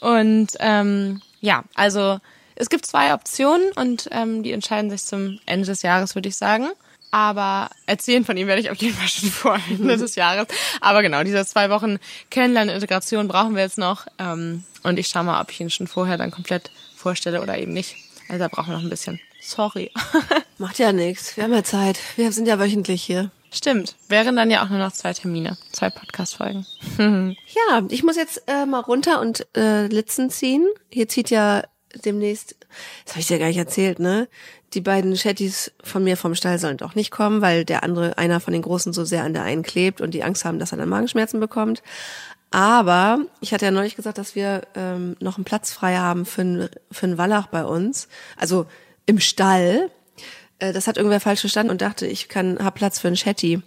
und 0.00 0.48
ähm, 0.60 1.20
ja, 1.40 1.64
also 1.74 2.18
es 2.54 2.68
gibt 2.70 2.86
zwei 2.86 3.14
Optionen 3.14 3.70
und 3.76 4.08
ähm, 4.10 4.42
die 4.42 4.52
entscheiden 4.52 4.90
sich 4.90 5.04
zum 5.04 5.38
Ende 5.46 5.66
des 5.66 5.82
Jahres, 5.82 6.14
würde 6.14 6.28
ich 6.28 6.36
sagen. 6.36 6.68
Aber 7.10 7.70
erzählen 7.86 8.24
von 8.24 8.36
ihm 8.36 8.48
werde 8.48 8.60
ich 8.60 8.70
auf 8.70 8.76
jeden 8.78 8.94
Fall 8.94 9.08
schon 9.08 9.30
vor 9.30 9.58
Ende 9.70 9.96
des 9.96 10.14
Jahres. 10.14 10.46
Aber 10.80 11.02
genau, 11.02 11.22
diese 11.22 11.44
zwei 11.46 11.70
Wochen 11.70 11.98
Kennenlernen-Integration 12.30 13.28
brauchen 13.28 13.54
wir 13.54 13.62
jetzt 13.62 13.78
noch. 13.78 14.06
Ähm, 14.18 14.64
und 14.82 14.98
ich 14.98 15.08
schaue 15.08 15.24
mal, 15.24 15.40
ob 15.40 15.50
ich 15.50 15.60
ihn 15.60 15.70
schon 15.70 15.86
vorher 15.86 16.18
dann 16.18 16.30
komplett 16.30 16.70
vorstelle 16.96 17.40
oder 17.40 17.56
eben 17.56 17.72
nicht. 17.72 17.96
Also 18.28 18.40
da 18.40 18.48
brauchen 18.48 18.70
wir 18.70 18.76
noch 18.76 18.82
ein 18.82 18.90
bisschen. 18.90 19.20
Sorry. 19.40 19.90
Macht 20.58 20.78
ja 20.78 20.92
nichts. 20.92 21.36
Wir 21.36 21.44
haben 21.44 21.54
ja 21.54 21.64
Zeit. 21.64 21.98
Wir 22.16 22.30
sind 22.32 22.46
ja 22.46 22.58
wöchentlich 22.58 23.02
hier. 23.02 23.30
Stimmt. 23.50 23.96
Wären 24.08 24.36
dann 24.36 24.50
ja 24.50 24.64
auch 24.64 24.68
nur 24.68 24.78
noch 24.78 24.92
zwei 24.92 25.12
Termine, 25.12 25.56
zwei 25.72 25.90
Podcast-Folgen. 25.90 26.66
ja, 26.98 27.82
ich 27.88 28.02
muss 28.02 28.16
jetzt 28.16 28.42
äh, 28.46 28.66
mal 28.66 28.80
runter 28.80 29.20
und 29.20 29.46
äh, 29.56 29.86
Litzen 29.86 30.30
ziehen. 30.30 30.66
Hier 30.90 31.08
zieht 31.08 31.30
ja 31.30 31.62
demnächst, 32.04 32.56
das 33.04 33.14
habe 33.14 33.20
ich 33.20 33.26
dir 33.26 33.38
gar 33.38 33.46
nicht 33.48 33.56
erzählt, 33.56 33.98
ne? 33.98 34.28
Die 34.74 34.82
beiden 34.82 35.14
Chattys 35.14 35.72
von 35.82 36.04
mir 36.04 36.18
vom 36.18 36.34
Stall 36.34 36.58
sollen 36.58 36.76
doch 36.76 36.94
nicht 36.94 37.10
kommen, 37.10 37.40
weil 37.40 37.64
der 37.64 37.82
andere, 37.82 38.18
einer 38.18 38.40
von 38.40 38.52
den 38.52 38.60
Großen 38.60 38.92
so 38.92 39.04
sehr 39.04 39.24
an 39.24 39.32
der 39.32 39.44
einen 39.44 39.62
klebt 39.62 40.02
und 40.02 40.12
die 40.12 40.22
Angst 40.22 40.44
haben, 40.44 40.58
dass 40.58 40.72
er 40.72 40.78
dann 40.78 40.90
Magenschmerzen 40.90 41.40
bekommt. 41.40 41.82
Aber 42.50 43.20
ich 43.40 43.52
hatte 43.52 43.64
ja 43.64 43.70
neulich 43.70 43.96
gesagt, 43.96 44.18
dass 44.18 44.34
wir 44.34 44.62
ähm, 44.74 45.16
noch 45.20 45.36
einen 45.36 45.44
Platz 45.44 45.72
frei 45.72 45.96
haben 45.96 46.26
für 46.26 46.42
einen, 46.42 46.68
für 46.90 47.06
einen 47.06 47.18
Wallach 47.18 47.46
bei 47.46 47.64
uns. 47.64 48.08
Also 48.36 48.66
im 49.06 49.20
Stall. 49.20 49.90
Äh, 50.58 50.72
das 50.72 50.86
hat 50.86 50.96
irgendwer 50.96 51.20
falsch 51.20 51.40
verstanden 51.40 51.70
und 51.70 51.82
dachte, 51.82 52.06
ich 52.06 52.28
kann 52.28 52.58
hab 52.62 52.74
Platz 52.74 52.98
für 52.98 53.08
einen 53.08 53.16
Shetty. 53.16 53.62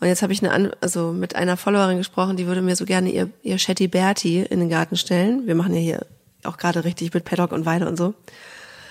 Und 0.00 0.06
jetzt 0.06 0.22
habe 0.22 0.32
ich 0.32 0.42
eine, 0.42 0.72
also 0.80 1.12
mit 1.12 1.36
einer 1.36 1.56
Followerin 1.56 1.98
gesprochen, 1.98 2.36
die 2.36 2.46
würde 2.46 2.62
mir 2.62 2.76
so 2.76 2.84
gerne 2.84 3.10
ihr, 3.10 3.30
ihr 3.42 3.58
Shetty 3.58 3.88
Bertie 3.88 4.40
in 4.40 4.60
den 4.60 4.68
Garten 4.68 4.96
stellen. 4.96 5.46
Wir 5.46 5.54
machen 5.54 5.74
ja 5.74 5.80
hier 5.80 6.06
auch 6.44 6.56
gerade 6.56 6.84
richtig 6.84 7.12
mit 7.12 7.24
Paddock 7.24 7.52
und 7.52 7.66
Weide 7.66 7.88
und 7.88 7.96
so. 7.96 8.14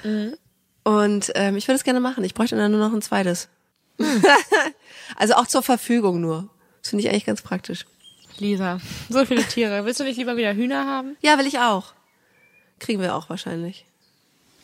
Mhm. 0.04 0.36
Und 0.84 1.32
ähm, 1.36 1.58
ich 1.58 1.68
würde 1.68 1.78
es 1.78 1.84
gerne 1.84 2.00
machen. 2.00 2.24
Ich 2.24 2.34
bräuchte 2.34 2.56
dann 2.56 2.72
nur 2.72 2.80
noch 2.80 2.94
ein 2.94 3.02
zweites. 3.02 3.50
Mhm. 3.98 4.24
also 5.16 5.36
auch 5.36 5.48
zur 5.48 5.64
Verfügung 5.64 6.22
nur. 6.22 6.50
Das 6.82 6.90
finde 6.90 7.04
ich 7.04 7.10
eigentlich 7.10 7.26
ganz 7.26 7.42
praktisch. 7.42 7.86
Lisa, 8.40 8.80
so 9.10 9.26
viele 9.26 9.44
Tiere. 9.44 9.84
Willst 9.86 10.00
du 10.00 10.04
nicht 10.04 10.18
lieber 10.18 10.38
wieder 10.38 10.54
Hühner 10.54 10.86
haben? 10.86 11.18
Ja, 11.22 11.40
will 11.40 11.48
ich 11.48 11.60
auch. 11.60 11.94
Kriegen 12.80 13.02
wir 13.02 13.16
auch 13.16 13.30
wahrscheinlich. 13.30 13.87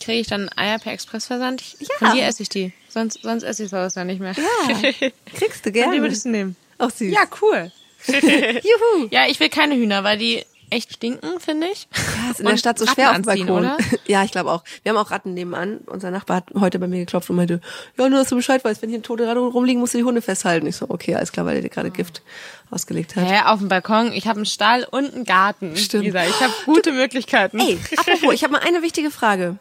Kriege 0.04 0.20
ich 0.20 0.28
dann 0.28 0.50
Eier 0.56 0.80
per 0.80 0.92
Expressversand? 0.92 1.64
Ja. 1.80 1.88
Von 1.98 2.12
dir 2.14 2.26
esse 2.26 2.44
ich 2.44 2.50
die. 2.50 2.74
Sonst, 2.90 3.22
sonst 3.22 3.44
esse 3.44 3.64
ich 3.64 3.70
sowas 3.70 3.96
ja 3.96 4.04
nicht 4.04 4.20
mehr. 4.20 4.34
Ja. 4.34 4.92
Kriegst 5.36 5.66
du 5.66 5.72
gerne. 5.72 5.88
Von 5.88 5.96
die 5.96 6.02
würdest 6.02 6.26
du 6.26 6.30
nehmen. 6.30 6.56
Auch 6.78 6.92
süß. 6.92 7.14
Ja, 7.14 7.22
cool. 7.42 7.72
Juhu. 8.08 9.08
Ja, 9.12 9.28
ich 9.30 9.40
will 9.40 9.50
keine 9.50 9.76
Hühner, 9.76 10.04
weil 10.04 10.18
die 10.18 10.44
echt 10.70 10.94
stinken, 10.94 11.40
finde 11.40 11.68
ich. 11.68 11.88
Ja, 11.96 12.32
ist 12.32 12.40
in 12.40 12.48
der 12.48 12.58
Stadt 12.58 12.80
so 12.80 12.86
schwer 12.86 13.12
auf 13.12 13.16
dem 13.16 13.24
Balkon. 13.24 13.50
Oder? 13.50 13.78
Ja, 14.08 14.24
ich 14.24 14.32
glaube 14.32 14.52
auch. 14.52 14.64
Wir 14.82 14.92
haben 14.92 14.98
auch 14.98 15.12
Ratten 15.12 15.34
nebenan. 15.34 15.78
Unser 15.86 16.12
Nachbar 16.12 16.38
hat 16.38 16.46
heute 16.60 16.80
bei 16.80 16.88
mir 16.88 17.00
geklopft 17.00 17.30
und 17.30 17.36
meinte, 17.36 17.62
ja, 17.98 18.10
nur 18.10 18.20
dass 18.20 18.30
du 18.30 18.36
Bescheid 18.36 18.64
weißt, 18.66 18.82
wenn 18.82 18.90
hier 18.90 19.00
ein 19.00 19.04
tote 19.04 19.28
Ratte 19.28 19.40
rumliegen, 19.40 19.80
musst 19.80 19.94
du 19.94 20.00
die 20.00 20.04
Hunde 20.04 20.22
festhalten. 20.22 20.68
Ich 20.68 20.76
so, 20.76 20.90
okay, 20.90 21.16
alles 21.16 21.32
klar, 21.32 21.46
weil 21.46 21.54
der 21.54 21.62
dir 21.62 21.70
gerade 21.70 21.92
Gift 21.92 22.24
ausgelegt 22.72 23.16
hat. 23.16 23.30
Ja, 23.30 23.54
auf 23.54 23.60
dem 23.60 23.70
Balkon. 23.70 24.12
Ich 24.12 24.28
habe 24.28 24.38
einen 24.38 24.46
Stall 24.46 24.86
und 24.90 25.14
einen 25.14 25.24
Garten. 25.24 25.78
Stimmt. 25.78 26.06
Lisa. 26.06 26.26
Ich 26.26 26.42
habe 26.42 26.54
gute 26.66 26.92
Möglichkeiten. 26.92 27.60
Ey, 27.60 27.80
apropos, 27.96 28.34
ich 28.34 28.44
habe 28.44 28.54
mal 28.54 28.62
eine 28.64 28.82
wichtige 28.82 29.12
Frage. 29.12 29.58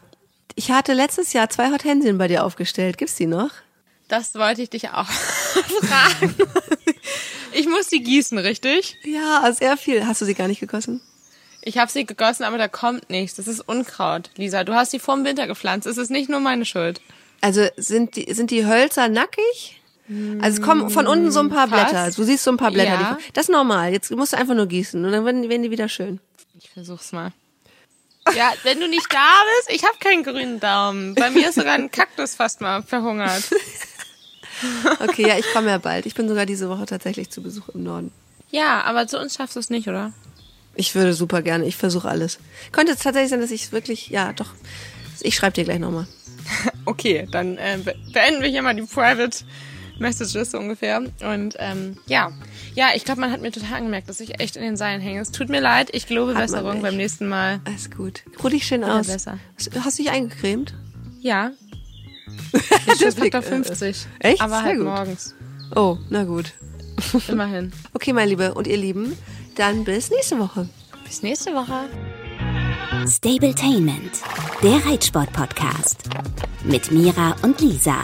Ich 0.55 0.71
hatte 0.71 0.93
letztes 0.93 1.33
Jahr 1.33 1.49
zwei 1.49 1.71
Hortensien 1.71 2.17
bei 2.17 2.27
dir 2.27 2.43
aufgestellt. 2.45 2.97
Gibt's 2.97 3.15
die 3.15 3.25
noch? 3.25 3.49
Das 4.07 4.35
wollte 4.35 4.61
ich 4.61 4.69
dich 4.69 4.89
auch 4.89 5.07
fragen. 5.81 6.35
Ich 7.53 7.67
muss 7.67 7.87
die 7.87 8.03
gießen, 8.03 8.37
richtig? 8.37 8.97
Ja, 9.03 9.51
sehr 9.51 9.77
viel. 9.77 10.05
Hast 10.05 10.21
du 10.21 10.25
sie 10.25 10.33
gar 10.35 10.47
nicht 10.47 10.59
gegossen? 10.59 11.01
Ich 11.61 11.77
habe 11.77 11.89
sie 11.89 12.05
gegossen, 12.05 12.43
aber 12.43 12.57
da 12.57 12.67
kommt 12.67 13.09
nichts. 13.09 13.37
Das 13.37 13.47
ist 13.47 13.61
Unkraut, 13.61 14.29
Lisa. 14.35 14.63
Du 14.63 14.73
hast 14.73 14.91
sie 14.91 14.99
vor 14.99 15.15
dem 15.15 15.23
Winter 15.25 15.47
gepflanzt. 15.47 15.87
Es 15.87 15.97
ist 15.97 16.11
nicht 16.11 16.29
nur 16.29 16.39
meine 16.39 16.65
Schuld. 16.65 17.01
Also 17.41 17.65
sind 17.77 18.15
die, 18.15 18.33
sind 18.33 18.51
die 18.51 18.65
Hölzer 18.65 19.07
nackig? 19.07 19.81
Also 20.41 20.59
es 20.59 20.61
kommen 20.61 20.89
von 20.89 21.07
unten 21.07 21.31
so 21.31 21.39
ein 21.39 21.49
paar 21.49 21.69
Fast. 21.69 21.91
Blätter. 21.91 22.11
Du 22.11 22.23
siehst 22.23 22.43
so 22.43 22.51
ein 22.51 22.57
paar 22.57 22.71
Blätter. 22.71 22.91
Ja. 22.91 23.17
Das 23.33 23.45
ist 23.45 23.51
normal. 23.51 23.93
Jetzt 23.93 24.11
musst 24.11 24.33
du 24.33 24.37
einfach 24.37 24.55
nur 24.55 24.67
gießen 24.67 25.03
und 25.03 25.11
dann 25.11 25.25
werden, 25.25 25.47
werden 25.49 25.63
die 25.63 25.71
wieder 25.71 25.87
schön. 25.87 26.19
Ich 26.59 26.69
versuch's 26.69 27.13
mal. 27.13 27.31
Ja, 28.35 28.53
wenn 28.63 28.79
du 28.79 28.87
nicht 28.87 29.11
da 29.13 29.27
bist, 29.57 29.75
ich 29.75 29.83
habe 29.83 29.97
keinen 29.99 30.23
grünen 30.23 30.59
Daumen. 30.59 31.13
Bei 31.15 31.29
mir 31.29 31.49
ist 31.49 31.55
sogar 31.55 31.73
ein 31.73 31.91
Kaktus 31.91 32.35
fast 32.35 32.61
mal 32.61 32.81
verhungert. 32.81 33.43
okay, 35.01 35.27
ja, 35.27 35.37
ich 35.37 35.51
komme 35.53 35.69
ja 35.69 35.77
bald. 35.77 36.05
Ich 36.05 36.15
bin 36.15 36.27
sogar 36.29 36.45
diese 36.45 36.69
Woche 36.69 36.85
tatsächlich 36.85 37.29
zu 37.29 37.43
Besuch 37.43 37.69
im 37.69 37.83
Norden. 37.83 38.11
Ja, 38.49 38.81
aber 38.83 39.07
zu 39.07 39.19
uns 39.19 39.35
schaffst 39.35 39.55
du 39.55 39.59
es 39.59 39.69
nicht, 39.69 39.87
oder? 39.87 40.13
Ich 40.75 40.95
würde 40.95 41.13
super 41.13 41.41
gerne. 41.41 41.65
Ich 41.65 41.75
versuche 41.75 42.07
alles. 42.07 42.39
Könnte 42.71 42.93
es 42.93 42.99
tatsächlich 42.99 43.29
sein, 43.29 43.41
dass 43.41 43.51
ich 43.51 43.71
wirklich, 43.71 44.07
ja, 44.09 44.33
doch. 44.33 44.51
Ich 45.21 45.35
schreibe 45.35 45.53
dir 45.53 45.65
gleich 45.65 45.79
nochmal. 45.79 46.07
okay, 46.85 47.27
dann 47.31 47.57
äh, 47.57 47.79
beenden 48.11 48.41
wir 48.41 48.49
hier 48.49 48.61
mal 48.61 48.75
die 48.75 48.83
Private 48.83 49.37
Messages 49.99 50.51
so 50.51 50.57
ungefähr. 50.57 50.99
Und 50.99 51.55
ähm, 51.59 51.97
ja, 52.07 52.31
ja, 52.75 52.89
ich 52.95 53.05
glaube, 53.05 53.21
man 53.21 53.31
hat 53.31 53.41
mir 53.41 53.51
total 53.51 53.77
angemerkt, 53.77 54.09
dass 54.09 54.19
ich 54.19 54.39
echt 54.39 54.55
in 54.55 54.63
den 54.63 54.77
Seilen 54.77 55.01
hänge. 55.01 55.21
Es 55.21 55.31
tut 55.31 55.49
mir 55.49 55.61
leid. 55.61 55.89
Ich 55.93 56.07
glaube 56.07 56.33
Besserung 56.33 56.81
beim 56.81 56.97
nächsten 56.97 57.27
Mal. 57.27 57.61
Alles 57.65 57.91
gut. 57.91 58.23
Ruh 58.43 58.49
dich 58.49 58.65
schön 58.65 58.83
aus. 58.83 59.07
Besser. 59.07 59.39
Hast 59.83 59.99
du 59.99 60.03
dich 60.03 60.11
eingecremt? 60.11 60.73
Ja. 61.21 61.51
Ich 62.93 62.99
das 62.99 63.15
Faktor 63.15 63.41
50. 63.41 64.05
Äh, 64.19 64.29
echt? 64.31 64.41
Aber 64.41 64.55
Sehr 64.57 64.63
halt 64.63 64.77
gut. 64.77 64.85
morgens. 64.85 65.35
Oh, 65.75 65.97
na 66.09 66.23
gut. 66.23 66.53
Immerhin. 67.27 67.71
Okay, 67.93 68.13
mein 68.13 68.29
Liebe 68.29 68.53
und 68.53 68.67
ihr 68.67 68.77
Lieben, 68.77 69.17
dann 69.55 69.83
bis 69.83 70.09
nächste 70.09 70.39
Woche. 70.39 70.69
Bis 71.05 71.23
nächste 71.23 71.53
Woche. 71.53 71.89
Stabletainment, 73.07 74.21
der 74.61 74.85
Reitsport-Podcast. 74.85 76.03
Mit 76.63 76.91
Mira 76.91 77.35
und 77.41 77.59
Lisa. 77.59 78.03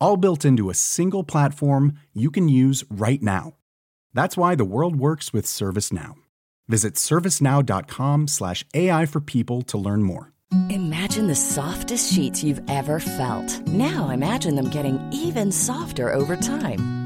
All 0.00 0.16
built 0.16 0.44
into 0.44 0.70
a 0.70 0.74
single 0.74 1.24
platform 1.24 1.98
you 2.12 2.30
can 2.30 2.48
use 2.48 2.84
right 2.90 3.22
now. 3.22 3.54
That's 4.12 4.36
why 4.36 4.54
the 4.54 4.64
world 4.64 4.96
works 4.96 5.32
with 5.32 5.46
ServiceNow. 5.46 6.14
Visit 6.68 6.94
servicenow.com 6.94 8.28
slash 8.28 8.64
AI 8.74 9.06
for 9.06 9.20
people 9.20 9.62
to 9.62 9.78
learn 9.78 10.02
more. 10.02 10.32
Imagine 10.70 11.26
the 11.26 11.34
softest 11.34 12.12
sheets 12.12 12.44
you've 12.44 12.62
ever 12.70 13.00
felt. 13.00 13.66
Now 13.66 14.10
imagine 14.10 14.54
them 14.54 14.70
getting 14.70 15.00
even 15.12 15.50
softer 15.50 16.12
over 16.12 16.36
time 16.36 17.05